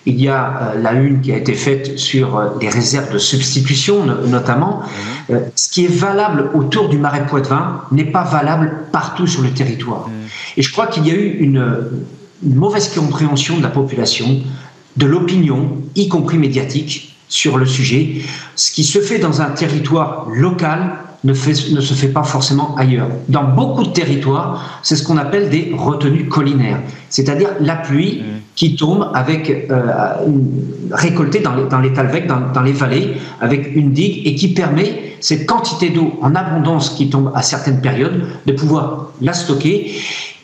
Il 0.05 0.19
y 0.19 0.29
a 0.29 0.73
euh, 0.73 0.81
la 0.81 0.93
une 0.93 1.21
qui 1.21 1.31
a 1.31 1.37
été 1.37 1.53
faite 1.53 1.99
sur 1.99 2.35
euh, 2.35 2.49
les 2.59 2.69
réserves 2.69 3.13
de 3.13 3.19
substitution, 3.19 4.03
notamment. 4.05 4.81
Mhm. 5.29 5.35
Euh, 5.35 5.39
ce 5.55 5.69
qui 5.69 5.85
est 5.85 5.95
valable 5.95 6.49
autour 6.55 6.89
du 6.89 6.97
marais 6.97 7.27
Poitevin 7.27 7.81
n'est 7.91 8.05
pas 8.05 8.23
valable 8.23 8.87
partout 8.91 9.27
sur 9.27 9.43
le 9.43 9.51
territoire. 9.51 10.07
Mhm. 10.07 10.13
Et 10.57 10.61
je 10.63 10.71
crois 10.71 10.87
qu'il 10.87 11.05
y 11.05 11.11
a 11.11 11.13
eu 11.13 11.37
une, 11.39 11.63
une 12.43 12.55
mauvaise 12.55 12.89
compréhension 12.89 13.57
de 13.57 13.61
la 13.61 13.69
population, 13.69 14.41
de 14.97 15.05
l'opinion, 15.05 15.77
y 15.95 16.07
compris 16.07 16.37
médiatique, 16.37 17.11
sur 17.31 17.57
le 17.57 17.65
sujet. 17.65 18.21
Ce 18.55 18.71
qui 18.71 18.83
se 18.83 18.99
fait 18.99 19.17
dans 19.17 19.41
un 19.41 19.49
territoire 19.49 20.27
local 20.29 20.97
ne, 21.23 21.33
fait, 21.33 21.71
ne, 21.71 21.81
se 21.81 21.93
fait 21.93 22.09
pas 22.09 22.23
forcément 22.23 22.75
ailleurs. 22.75 23.07
Dans 23.29 23.45
beaucoup 23.45 23.83
de 23.83 23.91
territoires, 23.91 24.79
c'est 24.83 24.95
ce 24.95 25.03
qu'on 25.03 25.17
appelle 25.17 25.49
des 25.49 25.71
retenues 25.75 26.27
collinaires, 26.27 26.81
c'est-à-dire 27.09 27.49
la 27.59 27.75
pluie 27.75 28.19
mmh. 28.19 28.25
qui 28.55 28.75
tombe 28.75 29.09
avec 29.13 29.49
euh, 29.49 29.93
récoltée 30.91 31.39
dans 31.39 31.55
les, 31.55 31.63
dans 31.65 31.79
les 31.79 31.93
talvecs, 31.93 32.27
dans, 32.27 32.51
dans, 32.51 32.61
les 32.61 32.73
vallées, 32.73 33.13
avec 33.39 33.75
une 33.75 33.93
digue 33.93 34.27
et 34.27 34.35
qui 34.35 34.49
permet 34.49 35.15
cette 35.21 35.45
quantité 35.45 35.89
d'eau 35.89 36.19
en 36.21 36.35
abondance 36.35 36.89
qui 36.89 37.09
tombe 37.09 37.31
à 37.33 37.43
certaines 37.43 37.79
périodes 37.79 38.25
de 38.45 38.51
pouvoir 38.51 39.11
la 39.21 39.33
stocker. 39.33 39.93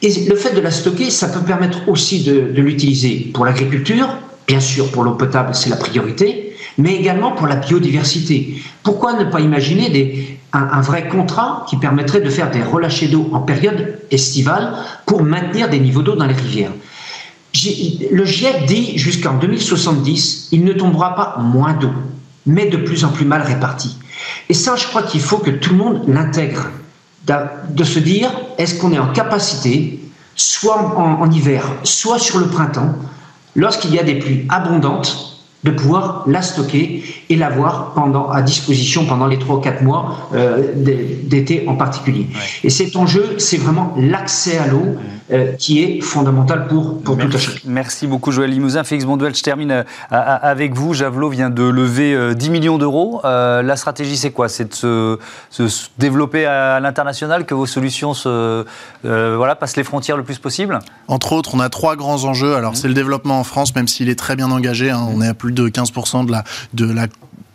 Et 0.03 0.25
le 0.29 0.35
fait 0.35 0.55
de 0.55 0.61
la 0.61 0.71
stocker, 0.71 1.09
ça 1.09 1.27
peut 1.27 1.41
permettre 1.41 1.89
aussi 1.89 2.23
de, 2.23 2.51
de 2.55 2.61
l'utiliser 2.61 3.31
pour 3.33 3.45
l'agriculture, 3.45 4.07
bien 4.47 4.61
sûr 4.61 4.89
pour 4.91 5.03
l'eau 5.03 5.11
potable, 5.11 5.53
c'est 5.53 5.69
la 5.69 5.75
priorité, 5.75 6.55
mais 6.77 6.95
également 6.95 7.33
pour 7.33 7.47
la 7.47 7.57
biodiversité. 7.57 8.61
Pourquoi 8.81 9.13
ne 9.13 9.25
pas 9.25 9.41
imaginer 9.41 10.39
un, 10.53 10.81
vrai 10.81 11.09
contrat 11.09 11.65
qui 11.69 11.75
permettrait 11.75 12.21
de 12.21 12.29
faire 12.29 12.49
des 12.49 12.63
relâchés 12.63 13.07
d'eau 13.07 13.29
en 13.33 13.41
période 13.41 13.99
estivale 14.09 14.73
pour 15.05 15.21
maintenir 15.21 15.69
des 15.69 15.79
niveaux 15.79 16.01
d'eau 16.01 16.15
dans 16.15 16.25
les 16.25 16.33
rivières? 16.33 16.71
Le 18.11 18.25
GIEC 18.25 18.65
dit 18.67 18.97
jusqu'en 18.97 19.33
2070, 19.33 20.49
il 20.51 20.63
ne 20.63 20.73
tombera 20.73 21.15
pas 21.15 21.37
moins 21.41 21.73
d'eau, 21.73 21.91
mais 22.45 22.67
de 22.67 22.77
plus 22.77 23.03
en 23.03 23.09
plus 23.09 23.25
mal 23.25 23.41
répartie. 23.41 23.97
Et 24.47 24.53
ça, 24.53 24.75
je 24.75 24.87
crois 24.87 25.03
qu'il 25.03 25.21
faut 25.21 25.39
que 25.39 25.51
tout 25.51 25.71
le 25.71 25.77
monde 25.77 26.03
l'intègre, 26.07 26.69
de 27.69 27.83
se 27.83 27.99
dire, 27.99 28.31
est-ce 28.57 28.79
qu'on 28.79 28.93
est 28.93 28.99
en 28.99 29.11
capacité, 29.11 29.99
soit 30.35 30.95
en 30.97 31.29
hiver, 31.29 31.65
soit 31.83 32.19
sur 32.19 32.39
le 32.39 32.47
printemps, 32.47 32.95
lorsqu'il 33.57 33.93
y 33.93 33.99
a 33.99 34.03
des 34.03 34.15
pluies 34.15 34.45
abondantes, 34.47 35.36
de 35.63 35.71
pouvoir 35.71 36.23
la 36.27 36.41
stocker 36.41 37.03
et 37.29 37.35
l'avoir 37.35 37.93
pendant 37.93 38.29
à 38.29 38.41
disposition 38.41 39.05
pendant 39.05 39.25
les 39.25 39.39
trois 39.39 39.57
ou 39.57 39.59
quatre 39.59 39.81
mois 39.81 40.29
euh, 40.33 40.71
d'été 40.75 41.65
en 41.67 41.75
particulier. 41.75 42.27
Et 42.63 42.69
cet 42.69 42.95
enjeu, 42.95 43.35
c'est 43.39 43.57
vraiment 43.57 43.93
l'accès 43.97 44.57
à 44.59 44.67
l'eau 44.67 44.95
euh, 45.29 45.53
qui 45.53 45.83
est 45.83 46.01
fondamental 46.01 46.67
pour, 46.67 47.01
pour 47.01 47.17
merci, 47.17 47.29
tout 47.29 47.35
un 47.35 47.39
chacun. 47.39 47.59
Merci 47.65 48.07
beaucoup 48.07 48.31
Joël 48.31 48.51
Limousin. 48.51 48.83
Félix 48.83 49.05
Bonduel, 49.05 49.35
je 49.35 49.41
termine 49.41 49.71
euh, 49.71 49.83
avec 50.11 50.73
vous. 50.73 50.93
Javelot 50.93 51.29
vient 51.29 51.49
de 51.49 51.63
lever 51.63 52.35
10 52.35 52.49
millions 52.49 52.77
d'euros. 52.77 53.21
la 53.23 53.75
stratégie, 53.75 54.15
c'est 54.15 54.31
quoi? 54.31 54.49
C'est 54.49 54.83
de 54.83 55.19
se, 55.49 55.87
développer 55.97 56.45
à 56.45 56.79
l'international, 56.79 57.45
que 57.45 57.55
vos 57.55 57.65
solutions 57.65 58.13
se, 58.13 58.63
voilà, 59.03 59.55
passent 59.55 59.75
les 59.75 59.83
frontières 59.83 60.17
le 60.17 60.23
plus 60.23 60.37
possible? 60.37 60.79
Entre 61.07 61.33
autres, 61.33 61.55
on 61.55 61.59
a 61.59 61.69
trois 61.69 61.95
grands 61.95 62.23
enjeux. 62.25 62.55
Alors, 62.55 62.73
mmh. 62.73 62.75
c'est 62.75 62.87
le 62.87 62.93
développement 62.93 63.39
en 63.39 63.43
France, 63.43 63.75
même 63.75 63.87
s'il 63.87 64.09
est 64.09 64.19
très 64.19 64.35
bien 64.35 64.51
engagé. 64.51 64.91
Hein. 64.91 65.07
on 65.13 65.21
est 65.21 65.27
à 65.27 65.33
plus 65.33 65.46
de 65.53 65.69
15% 65.69 66.25
de 66.25 66.31
la, 66.31 66.43
de 66.73 66.91
la 66.91 67.07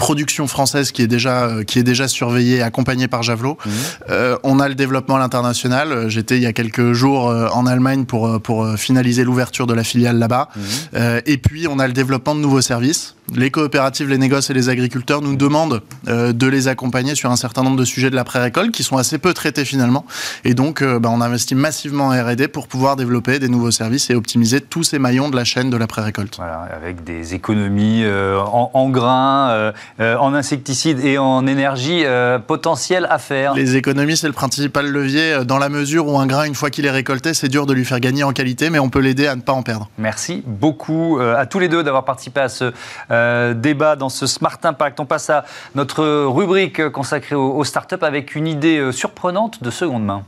production 0.02 0.48
française 0.48 0.90
qui 0.90 1.02
est 1.02 1.06
déjà 1.06 1.44
euh, 1.44 1.62
qui 1.62 1.78
est 1.78 1.84
déjà 1.84 2.08
surveillée, 2.08 2.60
accompagnée 2.60 3.06
par 3.06 3.22
Javelot. 3.22 3.56
Mmh. 3.64 3.70
Euh, 4.10 4.36
on 4.42 4.58
a 4.58 4.68
le 4.68 4.74
développement 4.74 5.14
à 5.14 5.18
l'international. 5.20 6.08
J'étais 6.08 6.36
il 6.38 6.42
y 6.42 6.46
a 6.46 6.52
quelques 6.52 6.92
jours 6.92 7.30
euh, 7.30 7.48
en 7.52 7.66
Allemagne 7.66 8.04
pour 8.04 8.40
pour 8.42 8.68
finaliser 8.76 9.22
l'ouverture 9.22 9.68
de 9.68 9.74
la 9.74 9.84
filiale 9.84 10.18
là-bas. 10.18 10.48
Mmh. 10.56 10.98
et 11.26 11.36
puis 11.38 11.68
on 11.68 11.78
a 11.78 11.86
le 11.86 11.92
développement 11.92 12.34
de 12.34 12.40
nouveaux 12.40 12.60
services 12.60 13.14
les 13.34 13.50
coopératives, 13.50 14.08
les 14.08 14.18
négoces 14.18 14.50
et 14.50 14.54
les 14.54 14.68
agriculteurs 14.68 15.22
nous 15.22 15.36
demandent 15.36 15.82
euh, 16.08 16.32
de 16.32 16.46
les 16.46 16.68
accompagner 16.68 17.14
sur 17.14 17.30
un 17.30 17.36
certain 17.36 17.62
nombre 17.62 17.76
de 17.76 17.84
sujets 17.84 18.10
de 18.10 18.14
l'après-récolte 18.14 18.72
qui 18.72 18.82
sont 18.82 18.96
assez 18.96 19.18
peu 19.18 19.32
traités 19.34 19.64
finalement. 19.64 20.04
Et 20.44 20.54
donc, 20.54 20.82
euh, 20.82 20.98
bah, 20.98 21.08
on 21.12 21.20
investit 21.20 21.54
massivement 21.54 22.08
en 22.08 22.10
R&D 22.10 22.48
pour 22.48 22.68
pouvoir 22.68 22.96
développer 22.96 23.38
des 23.38 23.48
nouveaux 23.48 23.70
services 23.70 24.10
et 24.10 24.14
optimiser 24.14 24.60
tous 24.60 24.82
ces 24.82 24.98
maillons 24.98 25.30
de 25.30 25.36
la 25.36 25.44
chaîne 25.44 25.70
de 25.70 25.76
l'après-récolte. 25.76 26.36
Voilà, 26.36 26.68
avec 26.74 27.04
des 27.04 27.34
économies 27.34 28.02
euh, 28.04 28.38
en, 28.40 28.90
grains, 28.90 29.72
en 29.98 30.34
insecticides 30.34 31.04
et 31.04 31.18
en 31.18 31.46
énergie 31.46 32.04
potentielle 32.46 33.06
à 33.10 33.18
faire. 33.18 33.54
Les 33.54 33.76
économies, 33.76 34.16
c'est 34.16 34.26
le 34.26 34.32
principal 34.32 34.86
levier 34.86 35.44
dans 35.44 35.58
la 35.58 35.68
mesure 35.68 36.08
où 36.08 36.18
un 36.18 36.26
grain, 36.26 36.44
une 36.44 36.54
fois 36.54 36.70
qu'il 36.70 36.86
est 36.86 36.90
récolté, 36.90 37.34
c'est 37.34 37.48
dur 37.48 37.66
de 37.66 37.72
lui 37.72 37.84
faire 37.84 38.00
gagner 38.00 38.24
en 38.24 38.32
qualité, 38.32 38.70
mais 38.70 38.78
on 38.78 38.88
peut 38.88 39.00
l'aider 39.00 39.26
à 39.26 39.36
ne 39.36 39.40
pas 39.40 39.52
en 39.52 39.62
perdre. 39.62 39.88
Merci 39.98 40.42
beaucoup 40.46 41.18
à 41.20 41.46
tous 41.46 41.58
les 41.58 41.68
deux 41.68 41.82
d'avoir 41.82 42.04
participé 42.04 42.40
à 42.40 42.48
ce 42.48 42.72
euh, 43.22 43.54
débat 43.54 43.96
dans 43.96 44.08
ce 44.08 44.26
Smart 44.26 44.58
Impact. 44.62 45.00
On 45.00 45.06
passe 45.06 45.30
à 45.30 45.44
notre 45.74 46.04
rubrique 46.26 46.88
consacrée 46.90 47.34
aux, 47.34 47.54
aux 47.54 47.64
startups 47.64 47.96
avec 48.02 48.34
une 48.34 48.46
idée 48.46 48.78
euh, 48.78 48.92
surprenante 48.92 49.62
de 49.62 49.70
seconde 49.70 50.04
main. 50.04 50.22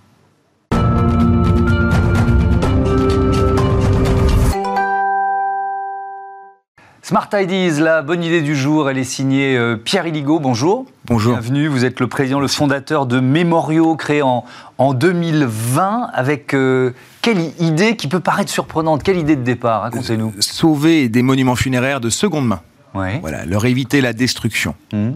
Smart 7.02 7.28
Ideas, 7.34 7.80
la 7.80 8.00
bonne 8.00 8.24
idée 8.24 8.40
du 8.40 8.56
jour, 8.56 8.88
elle 8.88 8.96
est 8.96 9.04
signée 9.04 9.58
euh, 9.58 9.76
Pierre 9.76 10.06
Illigo. 10.06 10.40
Bonjour. 10.40 10.86
Bonjour. 11.04 11.34
Bienvenue. 11.34 11.68
Vous 11.68 11.84
êtes 11.84 12.00
le 12.00 12.06
président, 12.06 12.40
le 12.40 12.48
fondateur 12.48 13.04
de 13.04 13.20
Memorio, 13.20 13.94
créé 13.94 14.22
en, 14.22 14.44
en 14.78 14.94
2020. 14.94 16.08
Avec 16.14 16.56
quelle 17.20 17.52
idée 17.58 17.96
qui 17.96 18.08
peut 18.08 18.20
paraître 18.20 18.50
surprenante? 18.50 19.02
Quelle 19.02 19.18
idée 19.18 19.36
de 19.36 19.42
départ? 19.42 19.82
Racontez-nous. 19.82 20.32
Sauver 20.40 21.10
des 21.10 21.22
monuments 21.22 21.56
funéraires 21.56 22.00
de 22.00 22.08
seconde 22.08 22.46
main. 22.46 22.60
Voilà, 22.94 23.44
leur 23.44 23.66
éviter 23.66 24.00
la 24.00 24.12
destruction. 24.12 24.74
Mmh. 24.92 25.10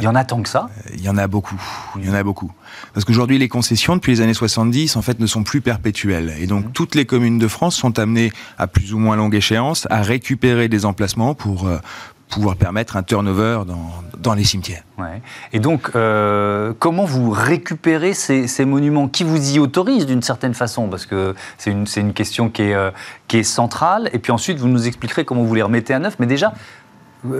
Il 0.00 0.04
y 0.04 0.08
en 0.08 0.14
a 0.14 0.24
tant 0.24 0.42
que 0.42 0.48
ça? 0.48 0.68
Euh, 0.86 0.90
Il 0.94 1.02
y 1.02 1.08
en 1.08 1.18
a 1.18 1.26
beaucoup. 1.26 1.60
Il 1.96 2.06
y 2.06 2.10
en 2.10 2.14
a 2.14 2.22
beaucoup. 2.22 2.50
Parce 2.94 3.04
qu'aujourd'hui, 3.04 3.38
les 3.38 3.48
concessions, 3.48 3.94
depuis 3.96 4.12
les 4.12 4.20
années 4.22 4.34
70, 4.34 4.96
en 4.96 5.02
fait, 5.02 5.20
ne 5.20 5.26
sont 5.26 5.42
plus 5.42 5.60
perpétuelles. 5.60 6.34
Et 6.40 6.46
donc, 6.46 6.66
mmh. 6.66 6.72
toutes 6.72 6.94
les 6.94 7.04
communes 7.04 7.38
de 7.38 7.48
France 7.48 7.76
sont 7.76 7.98
amenées, 7.98 8.32
à 8.58 8.66
plus 8.66 8.94
ou 8.94 8.98
moins 8.98 9.16
longue 9.16 9.34
échéance, 9.34 9.86
à 9.90 10.02
récupérer 10.02 10.68
des 10.68 10.86
emplacements 10.86 11.34
pour 11.34 11.66
euh, 11.66 11.76
pouvoir 12.30 12.56
permettre 12.56 12.96
un 12.96 13.02
turnover 13.02 13.60
dans, 13.66 13.90
dans 14.18 14.32
les 14.32 14.44
cimetières. 14.44 14.84
Ouais. 14.96 15.20
Et 15.52 15.60
donc, 15.60 15.90
euh, 15.94 16.72
comment 16.78 17.04
vous 17.04 17.30
récupérez 17.30 18.14
ces, 18.14 18.46
ces, 18.46 18.64
monuments? 18.64 19.08
Qui 19.08 19.24
vous 19.24 19.54
y 19.54 19.58
autorise 19.58 20.06
d'une 20.06 20.22
certaine 20.22 20.54
façon? 20.54 20.88
Parce 20.88 21.04
que 21.04 21.34
c'est 21.58 21.70
une, 21.70 21.84
une, 21.96 22.14
question 22.14 22.48
qui 22.48 22.62
est, 22.62 22.92
qui 23.28 23.36
est 23.36 23.42
centrale. 23.42 24.08
Et 24.14 24.18
puis 24.18 24.32
ensuite, 24.32 24.58
vous 24.58 24.68
nous 24.68 24.86
expliquerez 24.86 25.26
comment 25.26 25.42
vous 25.42 25.54
les 25.54 25.62
remettez 25.62 25.92
à 25.92 25.98
neuf. 25.98 26.16
Mais 26.18 26.26
déjà, 26.26 26.54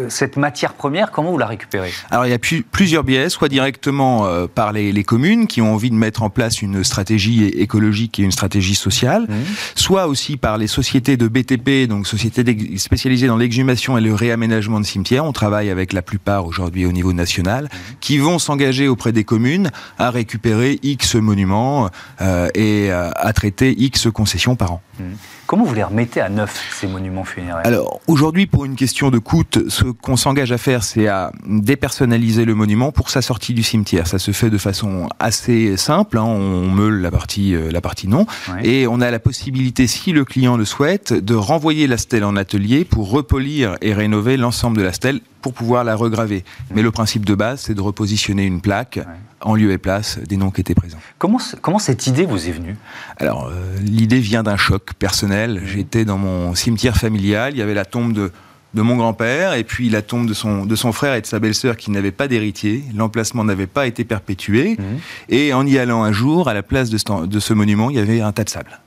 cette 0.08 0.36
matière 0.36 0.74
première, 0.74 1.10
comment 1.10 1.30
vous 1.30 1.38
la 1.38 1.46
récupérez 1.46 1.92
Alors 2.10 2.26
il 2.26 2.30
y 2.30 2.34
a 2.34 2.38
plusieurs 2.70 3.04
biais, 3.04 3.28
soit 3.28 3.48
directement 3.48 4.26
euh, 4.26 4.46
par 4.46 4.72
les, 4.72 4.92
les, 4.92 5.04
communes 5.04 5.46
qui 5.46 5.60
ont 5.60 5.74
envie 5.74 5.90
de 5.90 5.96
mettre 5.96 6.22
en 6.22 6.30
place 6.30 6.62
une 6.62 6.84
stratégie 6.84 7.44
écologique 7.46 8.18
et 8.18 8.22
une 8.22 8.32
stratégie 8.32 8.74
sociale, 8.74 9.22
mmh. 9.22 9.34
soit 9.74 10.06
aussi 10.06 10.36
par 10.36 10.58
les 10.58 10.68
sociétés 10.68 11.16
de 11.16 11.26
BTP, 11.26 11.88
donc 11.88 12.06
sociétés 12.06 12.78
spécialisées 12.78 13.26
dans 13.26 13.36
l'exhumation 13.36 13.98
et 13.98 14.00
le 14.00 14.14
réaménagement 14.14 14.80
de 14.80 14.86
cimetières. 14.86 15.24
On 15.24 15.32
travaille 15.32 15.70
avec 15.70 15.92
la 15.92 16.02
plupart 16.02 16.46
aujourd'hui 16.46 16.86
au 16.86 16.92
niveau 16.92 17.12
national, 17.12 17.64
mmh. 17.64 17.78
qui 18.00 18.18
vont 18.18 18.38
s'engager 18.38 18.88
auprès 18.88 19.12
des 19.12 19.24
communes 19.24 19.70
à 19.98 20.10
récupérer 20.10 20.78
X 20.82 21.16
monuments 21.16 21.90
euh, 22.20 22.48
et 22.54 22.92
euh, 22.92 23.10
à 23.16 23.32
traiter 23.32 23.74
X 23.76 24.08
concessions 24.12 24.54
par 24.54 24.72
an. 24.72 24.82
Mmh. 25.00 25.04
Comment 25.46 25.64
vous 25.64 25.74
les 25.74 25.82
remettez 25.82 26.20
à 26.20 26.28
neuf, 26.28 26.70
ces 26.80 26.86
monuments 26.86 27.24
funéraires? 27.24 27.66
Alors, 27.66 28.00
aujourd'hui, 28.06 28.46
pour 28.46 28.64
une 28.64 28.76
question 28.76 29.10
de 29.10 29.18
coût, 29.18 29.44
ce 29.72 29.84
qu'on 29.84 30.16
s'engage 30.16 30.52
à 30.52 30.58
faire, 30.58 30.84
c'est 30.84 31.08
à 31.08 31.32
dépersonnaliser 31.46 32.44
le 32.44 32.54
monument 32.54 32.92
pour 32.92 33.10
sa 33.10 33.22
sortie 33.22 33.54
du 33.54 33.62
cimetière. 33.62 34.06
Ça 34.06 34.18
se 34.18 34.30
fait 34.30 34.50
de 34.50 34.58
façon 34.58 35.08
assez 35.18 35.76
simple. 35.76 36.18
Hein. 36.18 36.24
On 36.24 36.70
meule 36.70 37.00
la 37.00 37.10
partie, 37.10 37.54
euh, 37.54 37.72
la 37.72 37.80
partie 37.80 38.06
non. 38.06 38.26
Ouais. 38.48 38.66
Et 38.66 38.86
on 38.86 39.00
a 39.00 39.10
la 39.10 39.18
possibilité, 39.18 39.86
si 39.86 40.12
le 40.12 40.24
client 40.24 40.56
le 40.56 40.64
souhaite, 40.64 41.12
de 41.12 41.34
renvoyer 41.34 41.86
la 41.86 41.96
stèle 41.96 42.24
en 42.24 42.36
atelier 42.36 42.84
pour 42.84 43.10
repolir 43.10 43.76
et 43.80 43.94
rénover 43.94 44.36
l'ensemble 44.36 44.76
de 44.76 44.82
la 44.82 44.92
stèle 44.92 45.20
pour 45.40 45.54
pouvoir 45.54 45.82
la 45.82 45.96
regraver. 45.96 46.44
Mais 46.72 46.82
le 46.82 46.92
principe 46.92 47.24
de 47.24 47.34
base, 47.34 47.62
c'est 47.62 47.74
de 47.74 47.80
repositionner 47.80 48.44
une 48.44 48.60
plaque 48.60 49.00
en 49.40 49.56
lieu 49.56 49.72
et 49.72 49.78
place 49.78 50.20
des 50.20 50.36
noms 50.36 50.52
qui 50.52 50.60
étaient 50.60 50.74
présents. 50.74 51.00
Comment, 51.18 51.40
comment 51.62 51.80
cette 51.80 52.06
idée 52.06 52.26
vous 52.26 52.46
est 52.48 52.52
venue? 52.52 52.76
Alors, 53.16 53.50
l'idée 53.80 54.20
vient 54.20 54.44
d'un 54.44 54.56
choc 54.56 54.94
personnel. 54.94 55.62
J'étais 55.64 56.04
dans 56.04 56.18
mon 56.18 56.54
cimetière 56.54 56.96
familial, 56.96 57.54
il 57.54 57.58
y 57.58 57.62
avait 57.62 57.74
la 57.74 57.84
tombe 57.84 58.12
de 58.12 58.30
de 58.74 58.82
mon 58.82 58.96
grand-père 58.96 59.54
et 59.54 59.64
puis 59.64 59.88
la 59.90 60.02
tombe 60.02 60.26
de 60.26 60.34
son, 60.34 60.64
de 60.64 60.76
son 60.76 60.92
frère 60.92 61.14
et 61.14 61.20
de 61.20 61.26
sa 61.26 61.38
belle-sœur 61.38 61.76
qui 61.76 61.90
n'avaient 61.90 62.12
pas 62.12 62.28
d'héritier. 62.28 62.84
L'emplacement 62.94 63.44
n'avait 63.44 63.66
pas 63.66 63.86
été 63.86 64.04
perpétué. 64.04 64.76
Mhm. 64.78 64.98
Et 65.28 65.52
en 65.52 65.66
y 65.66 65.78
allant 65.78 66.02
un 66.02 66.12
jour, 66.12 66.48
à 66.48 66.54
la 66.54 66.62
place 66.62 66.90
de 66.90 66.98
ce, 66.98 67.26
de 67.26 67.40
ce 67.40 67.52
monument, 67.52 67.90
il 67.90 67.96
y 67.96 68.00
avait 68.00 68.20
un 68.20 68.32
tas 68.32 68.44
de 68.44 68.50
sable. 68.50 68.80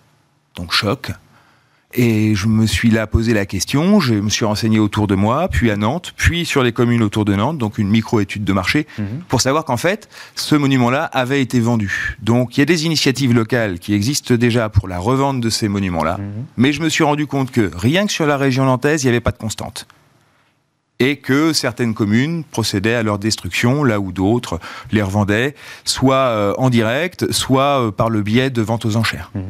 Donc 0.55 0.71
choc. 0.71 1.11
Et 1.95 2.35
je 2.35 2.47
me 2.47 2.65
suis 2.65 2.89
là 2.89 3.07
posé 3.07 3.33
la 3.33 3.45
question, 3.45 3.99
je 3.99 4.15
me 4.15 4.29
suis 4.29 4.45
renseigné 4.45 4.79
autour 4.79 5.07
de 5.07 5.15
moi, 5.15 5.47
puis 5.47 5.71
à 5.71 5.77
Nantes, 5.77 6.13
puis 6.17 6.45
sur 6.45 6.61
les 6.61 6.73
communes 6.73 7.01
autour 7.01 7.23
de 7.23 7.33
Nantes, 7.33 7.57
donc 7.57 7.77
une 7.77 7.87
micro-étude 7.87 8.43
de 8.43 8.53
marché, 8.53 8.85
mhm. 8.97 9.21
pour 9.29 9.41
savoir 9.41 9.63
qu'en 9.63 9.77
fait, 9.77 10.09
ce 10.35 10.55
monument-là 10.55 11.05
avait 11.05 11.41
été 11.41 11.59
vendu. 11.59 12.17
Donc 12.21 12.57
il 12.57 12.61
y 12.61 12.63
a 12.63 12.65
des 12.65 12.85
initiatives 12.85 13.33
locales 13.33 13.79
qui 13.79 13.93
existent 13.93 14.35
déjà 14.35 14.69
pour 14.69 14.87
la 14.87 14.99
revente 14.99 15.39
de 15.39 15.49
ces 15.49 15.69
monuments-là, 15.69 16.17
mhm. 16.17 16.45
mais 16.57 16.73
je 16.73 16.81
me 16.81 16.89
suis 16.89 17.03
rendu 17.03 17.27
compte 17.27 17.51
que 17.51 17.71
rien 17.75 18.05
que 18.05 18.11
sur 18.11 18.25
la 18.25 18.37
région 18.37 18.65
nantaise, 18.65 19.03
il 19.03 19.07
n'y 19.07 19.11
avait 19.11 19.21
pas 19.21 19.31
de 19.31 19.37
constante 19.37 19.87
et 20.99 21.17
que 21.17 21.53
certaines 21.53 21.93
communes 21.93 22.43
procédaient 22.43 22.95
à 22.95 23.03
leur 23.03 23.19
destruction 23.19 23.83
là 23.83 23.99
où 23.99 24.11
d'autres 24.11 24.59
les 24.91 25.01
revendaient, 25.01 25.55
soit 25.83 26.15
euh, 26.15 26.53
en 26.57 26.69
direct, 26.69 27.31
soit 27.31 27.81
euh, 27.81 27.91
par 27.91 28.09
le 28.09 28.21
biais 28.21 28.49
de 28.49 28.61
ventes 28.61 28.85
aux 28.85 28.95
enchères. 28.95 29.31
Mhm. 29.35 29.43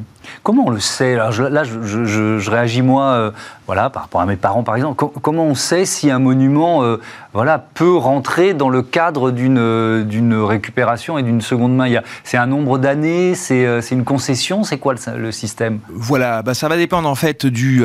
Comment 0.44 0.66
on 0.68 0.70
le 0.70 0.80
sait 0.80 1.16
Là, 1.16 1.32
je, 1.32 2.50
réagis 2.50 2.82
moi, 2.82 3.06
euh, 3.06 3.32
voilà, 3.66 3.90
par 3.90 4.04
rapport 4.04 4.22
à 4.22 4.26
mes 4.26 4.36
parents, 4.36 4.64
par 4.64 4.76
exemple. 4.76 5.04
comment 5.22 5.46
on 5.46 5.56
sait 5.56 5.86
si 5.86 6.12
un 6.12 6.20
monument, 6.20 6.84
euh, 6.84 6.98
voilà, 7.34 7.60
peut 7.60 7.96
rentrer 7.96 8.54
dans 8.54 8.70
le 8.70 8.82
cadre 8.82 9.32
d'une 9.32 9.58
euh, 9.58 10.04
d'une 10.04 10.36
récupération 10.36 11.18
et 11.18 11.24
d'une 11.24 11.42
seconde 11.42 11.76
main? 11.76 11.86
C'est 12.24 12.38
un 12.38 12.48
nombre 12.48 12.78
d'années 12.78 13.36
C'est 13.36 13.92
une 13.92 14.04
concession? 14.04 14.64
C'est 14.64 14.78
quoi 14.78 14.96
le, 15.18 15.32
système? 15.32 15.80
Voilà, 15.90 16.42
bah, 16.42 16.54
ça 16.54 16.68
va 16.68 16.78
dépendre 16.78 17.10
en 17.10 17.16
fait 17.16 17.46
du, 17.46 17.84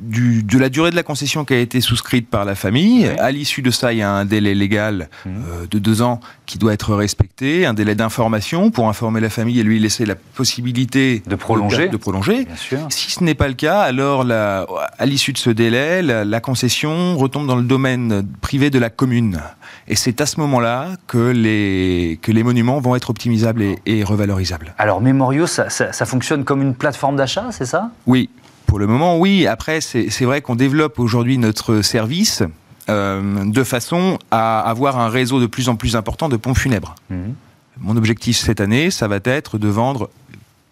du, 0.00 0.42
de 0.42 0.58
la 0.58 0.68
durée 0.68 0.90
de 0.90 0.96
la 0.96 1.02
concession 1.02 1.44
qui 1.44 1.54
a 1.54 1.58
été 1.58 1.80
souscrite 1.80 2.28
par 2.28 2.44
la 2.44 2.54
famille. 2.54 2.75
À 3.18 3.30
l'issue 3.30 3.62
de 3.62 3.70
ça, 3.70 3.92
il 3.92 3.98
y 3.98 4.02
a 4.02 4.10
un 4.10 4.24
délai 4.24 4.54
légal 4.54 5.08
mmh. 5.24 5.30
de 5.70 5.78
deux 5.78 6.02
ans 6.02 6.20
qui 6.46 6.58
doit 6.58 6.72
être 6.72 6.94
respecté, 6.94 7.66
un 7.66 7.74
délai 7.74 7.94
d'information 7.94 8.70
pour 8.70 8.88
informer 8.88 9.20
la 9.20 9.30
famille 9.30 9.58
et 9.60 9.62
lui 9.62 9.78
laisser 9.78 10.06
la 10.06 10.14
possibilité 10.14 11.22
de 11.26 11.34
prolonger. 11.34 11.88
De, 11.88 11.96
prolonger. 11.96 12.46
Si 12.88 13.10
ce 13.10 13.24
n'est 13.24 13.34
pas 13.34 13.48
le 13.48 13.54
cas, 13.54 13.80
alors 13.80 14.24
la, 14.24 14.66
à 14.98 15.06
l'issue 15.06 15.32
de 15.32 15.38
ce 15.38 15.50
délai, 15.50 16.02
la, 16.02 16.40
concession 16.40 17.16
retombe 17.16 17.46
dans 17.46 17.56
le 17.56 17.64
domaine 17.64 18.26
privé 18.40 18.70
de 18.70 18.78
la 18.78 18.90
commune. 18.90 19.40
Et 19.88 19.96
c'est 19.96 20.20
à 20.20 20.26
ce 20.26 20.38
moment-là 20.40 20.90
que 21.06 21.30
les, 21.30 22.18
que 22.22 22.30
les 22.30 22.42
monuments 22.42 22.78
vont 22.80 22.94
être 22.94 23.10
optimisables 23.10 23.64
et, 23.84 24.04
revalorisables. 24.04 24.74
Alors 24.78 25.00
Memorio, 25.00 25.46
ça, 25.46 25.70
ça 25.70 26.06
fonctionne 26.06 26.44
comme 26.44 26.62
une 26.62 26.74
plateforme 26.74 27.16
d'achat, 27.16 27.46
c'est 27.50 27.66
ça? 27.66 27.90
Oui. 28.06 28.28
Pour 28.66 28.78
le 28.78 28.86
moment, 28.86 29.18
oui. 29.18 29.46
Après, 29.46 29.80
c'est 29.80 30.24
vrai 30.24 30.42
qu'on 30.42 30.56
développe 30.56 30.98
aujourd'hui 30.98 31.38
notre 31.38 31.82
service 31.82 32.42
euh, 32.88 33.44
de 33.44 33.64
façon 33.64 34.18
à 34.30 34.60
avoir 34.60 34.98
un 34.98 35.08
réseau 35.08 35.40
de 35.40 35.46
plus 35.46 35.68
en 35.68 35.76
plus 35.76 35.96
important 35.96 36.28
de 36.28 36.36
pompes 36.36 36.58
funèbres. 36.58 36.94
Mhm. 37.10 37.34
Mon 37.80 37.96
objectif 37.96 38.38
cette 38.38 38.60
année, 38.60 38.90
ça 38.90 39.08
va 39.08 39.18
être 39.24 39.58
de 39.58 39.68
vendre 39.68 40.08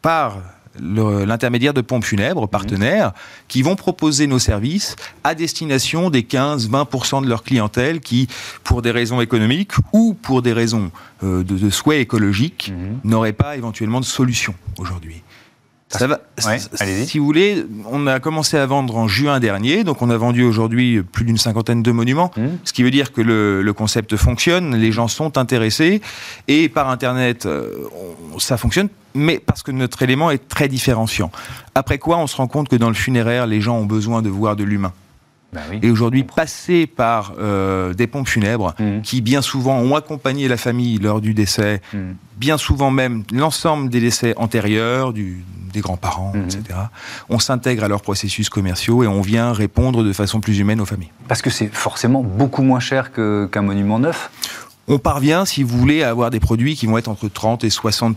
par 0.00 0.38
l'intermédiaire 0.80 1.74
de 1.74 1.80
pompes 1.80 2.04
funèbres, 2.04 2.48
partenaires, 2.48 3.12
qui 3.48 3.62
vont 3.62 3.76
proposer 3.76 4.26
nos 4.26 4.38
services 4.38 4.96
à 5.22 5.34
destination 5.34 6.10
des 6.10 6.22
15-20% 6.22 7.22
de 7.22 7.28
leur 7.28 7.42
clientèle 7.42 8.00
qui, 8.00 8.28
pour 8.64 8.82
des 8.82 8.90
raisons 8.90 9.20
économiques 9.20 9.72
ou 9.92 10.14
pour 10.14 10.42
des 10.42 10.52
raisons 10.52 10.90
euh, 11.22 11.44
de, 11.44 11.70
souhait 11.70 12.00
écologique, 12.00 12.72
mhm. 12.76 12.98
n'auraient 13.04 13.32
pas 13.32 13.56
éventuellement 13.56 14.00
de 14.00 14.04
solution 14.04 14.54
aujourd'hui. 14.78 15.22
Ça 15.98 16.06
va. 16.06 16.20
si 17.06 17.18
vous 17.18 17.24
voulez, 17.24 17.64
on 17.90 18.06
a 18.06 18.20
commencé 18.20 18.56
à 18.56 18.66
vendre 18.66 18.96
en 18.96 19.08
juin 19.08 19.40
dernier, 19.40 19.84
donc 19.84 20.02
on 20.02 20.10
a 20.10 20.16
vendu 20.16 20.42
aujourd'hui 20.42 21.02
plus 21.02 21.24
d'une 21.24 21.38
cinquantaine 21.38 21.82
de 21.82 21.92
monuments, 21.92 22.30
mmh. 22.36 22.42
ce 22.64 22.72
qui 22.72 22.82
veut 22.82 22.90
dire 22.90 23.12
que 23.12 23.20
le, 23.20 23.72
concept 23.72 24.16
fonctionne, 24.16 24.76
les 24.76 24.92
gens 24.92 25.08
sont 25.08 25.36
intéressés, 25.36 26.00
et 26.48 26.68
par 26.68 26.88
Internet, 26.88 27.46
euh, 27.46 27.70
ça 28.38 28.56
fonctionne, 28.56 28.88
mais 29.14 29.38
parce 29.38 29.62
que 29.62 29.72
notre 29.72 30.02
élément 30.02 30.30
est 30.30 30.48
très 30.48 30.68
différenciant. 30.68 31.30
Après 31.74 31.98
quoi, 31.98 32.18
on 32.18 32.26
se 32.26 32.36
rend 32.36 32.46
compte 32.46 32.68
que 32.68 32.76
dans 32.76 32.88
le 32.88 32.94
funéraire, 32.94 33.46
les 33.46 33.60
gens 33.60 33.78
ont 33.78 33.86
besoin 33.86 34.22
de 34.22 34.28
voir 34.28 34.56
de 34.56 34.64
l'humain. 34.64 34.92
Bah 35.54 35.60
et 35.82 35.90
aujourd'hui, 35.90 36.24
passer 36.24 36.86
par 36.88 37.34
euh, 37.38 37.94
des 37.94 38.08
pompes 38.08 38.28
funèbres 38.28 38.74
mmh. 38.78 39.02
qui, 39.02 39.20
bien 39.20 39.40
souvent, 39.40 39.78
ont 39.78 39.94
accompagné 39.94 40.48
la 40.48 40.56
famille 40.56 40.98
lors 40.98 41.20
du 41.20 41.32
décès, 41.32 41.80
mmh. 41.92 41.98
bien 42.36 42.58
souvent 42.58 42.90
même 42.90 43.22
l'ensemble 43.32 43.88
des 43.88 44.00
décès 44.00 44.34
antérieurs, 44.36 45.12
du, 45.12 45.44
des 45.72 45.80
grands-parents, 45.80 46.32
mmh. 46.34 46.44
etc., 46.44 46.62
on 47.28 47.38
s'intègre 47.38 47.84
à 47.84 47.88
leurs 47.88 48.02
processus 48.02 48.48
commerciaux 48.48 49.04
et 49.04 49.06
on 49.06 49.20
vient 49.20 49.52
répondre 49.52 50.02
de 50.02 50.12
façon 50.12 50.40
plus 50.40 50.58
humaine 50.58 50.80
aux 50.80 50.86
familles. 50.86 51.12
Parce 51.28 51.40
que 51.40 51.50
c'est 51.50 51.72
forcément 51.72 52.22
beaucoup 52.22 52.62
moins 52.62 52.80
cher 52.80 53.12
qu'un 53.12 53.62
monument 53.62 54.00
neuf 54.00 54.30
on 54.86 54.98
parvient, 54.98 55.44
si 55.44 55.62
vous 55.62 55.78
voulez, 55.78 56.02
à 56.02 56.10
avoir 56.10 56.30
des 56.30 56.40
produits 56.40 56.76
qui 56.76 56.86
vont 56.86 56.98
être 56.98 57.08
entre 57.08 57.28
30 57.28 57.64
et 57.64 57.70
60 57.70 58.16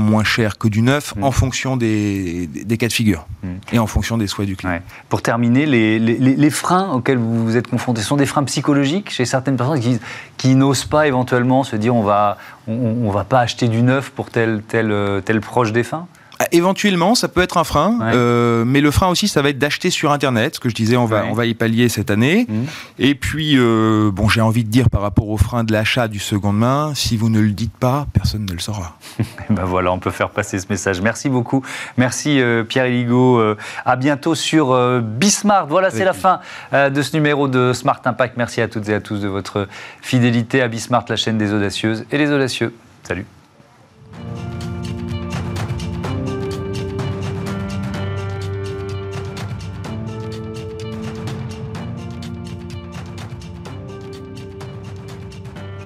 moins 0.00 0.24
chers 0.24 0.58
que 0.58 0.68
du 0.68 0.82
neuf 0.82 1.14
mm. 1.16 1.24
en 1.24 1.30
fonction 1.30 1.76
des, 1.76 2.48
cas 2.78 2.88
de 2.88 2.92
figure 2.92 3.26
mm. 3.42 3.48
et 3.72 3.78
en 3.78 3.86
fonction 3.86 4.18
des 4.18 4.26
souhaits 4.26 4.48
du 4.48 4.56
client. 4.56 4.80
Pour 5.08 5.22
terminer, 5.22 5.66
les, 5.66 6.50
freins 6.50 6.90
auxquels 6.92 7.18
vous 7.18 7.44
vous 7.44 7.56
êtes 7.56 7.68
confrontés 7.68 8.02
sont 8.02 8.16
des 8.16 8.26
freins 8.26 8.44
psychologiques 8.44 9.10
chez 9.10 9.24
certaines 9.24 9.56
personnes 9.56 9.80
qui, 9.80 9.98
qui 10.36 10.54
n'osent 10.54 10.86
pas 10.86 11.06
éventuellement 11.06 11.62
se 11.62 11.76
dire 11.76 11.94
on 11.94 12.02
va, 12.02 12.38
on, 12.66 13.10
va 13.10 13.24
pas 13.24 13.40
acheter 13.40 13.68
du 13.68 13.82
neuf 13.82 14.10
pour 14.10 14.30
tel, 14.30 14.62
tel, 14.66 15.22
tel 15.24 15.40
proche 15.40 15.72
défunt? 15.72 16.06
Éventuellement, 16.52 17.14
ça 17.14 17.28
peut 17.28 17.42
être 17.42 17.56
un 17.56 17.64
frein, 17.64 17.98
euh, 18.14 18.64
mais 18.64 18.80
le 18.80 18.90
frein 18.90 19.08
aussi, 19.08 19.28
ça 19.28 19.42
va 19.42 19.50
être 19.50 19.58
d'acheter 19.58 19.90
sur 19.90 20.12
Internet. 20.12 20.56
Ce 20.56 20.60
que 20.60 20.68
je 20.68 20.74
disais, 20.74 20.96
on 20.96 21.04
va, 21.04 21.24
on 21.26 21.32
va 21.32 21.46
y 21.46 21.54
pallier 21.54 21.88
cette 21.88 22.10
année. 22.10 22.46
Mmh. 22.48 22.54
Et 22.98 23.14
puis, 23.14 23.54
euh, 23.56 24.10
bon, 24.12 24.28
j'ai 24.28 24.40
envie 24.40 24.64
de 24.64 24.70
dire 24.70 24.90
par 24.90 25.00
rapport 25.00 25.28
au 25.28 25.36
frein 25.36 25.64
de 25.64 25.72
l'achat 25.72 26.08
du 26.08 26.18
seconde 26.18 26.58
main, 26.58 26.92
si 26.94 27.16
vous 27.16 27.28
ne 27.28 27.40
le 27.40 27.50
dites 27.50 27.76
pas, 27.76 28.06
personne 28.12 28.44
ne 28.44 28.52
le 28.52 28.58
saura. 28.60 28.98
ben 29.50 29.64
voilà, 29.64 29.92
on 29.92 29.98
peut 29.98 30.10
faire 30.10 30.30
passer 30.30 30.58
ce 30.58 30.66
message. 30.70 31.00
Merci 31.00 31.28
beaucoup. 31.28 31.64
Merci 31.96 32.40
euh, 32.40 32.64
Pierre 32.64 32.84
Eligo. 32.84 33.42
à 33.84 33.96
bientôt 33.96 34.34
sur 34.34 35.00
Bismart. 35.00 35.66
Voilà, 35.66 35.90
c'est 35.90 36.04
la 36.04 36.12
fin 36.12 36.40
de 36.72 37.02
ce 37.02 37.16
numéro 37.16 37.48
de 37.48 37.72
Smart 37.72 38.00
Impact. 38.04 38.36
Merci 38.36 38.60
à 38.60 38.68
toutes 38.68 38.88
et 38.88 38.94
à 38.94 39.00
tous 39.00 39.20
de 39.20 39.28
votre 39.28 39.68
fidélité 40.00 40.62
à 40.62 40.68
Bismart, 40.68 41.04
la 41.08 41.16
chaîne 41.16 41.38
des 41.38 41.52
audacieuses 41.52 42.04
et 42.10 42.18
les 42.18 42.30
audacieux. 42.30 42.74
Salut. 43.02 43.26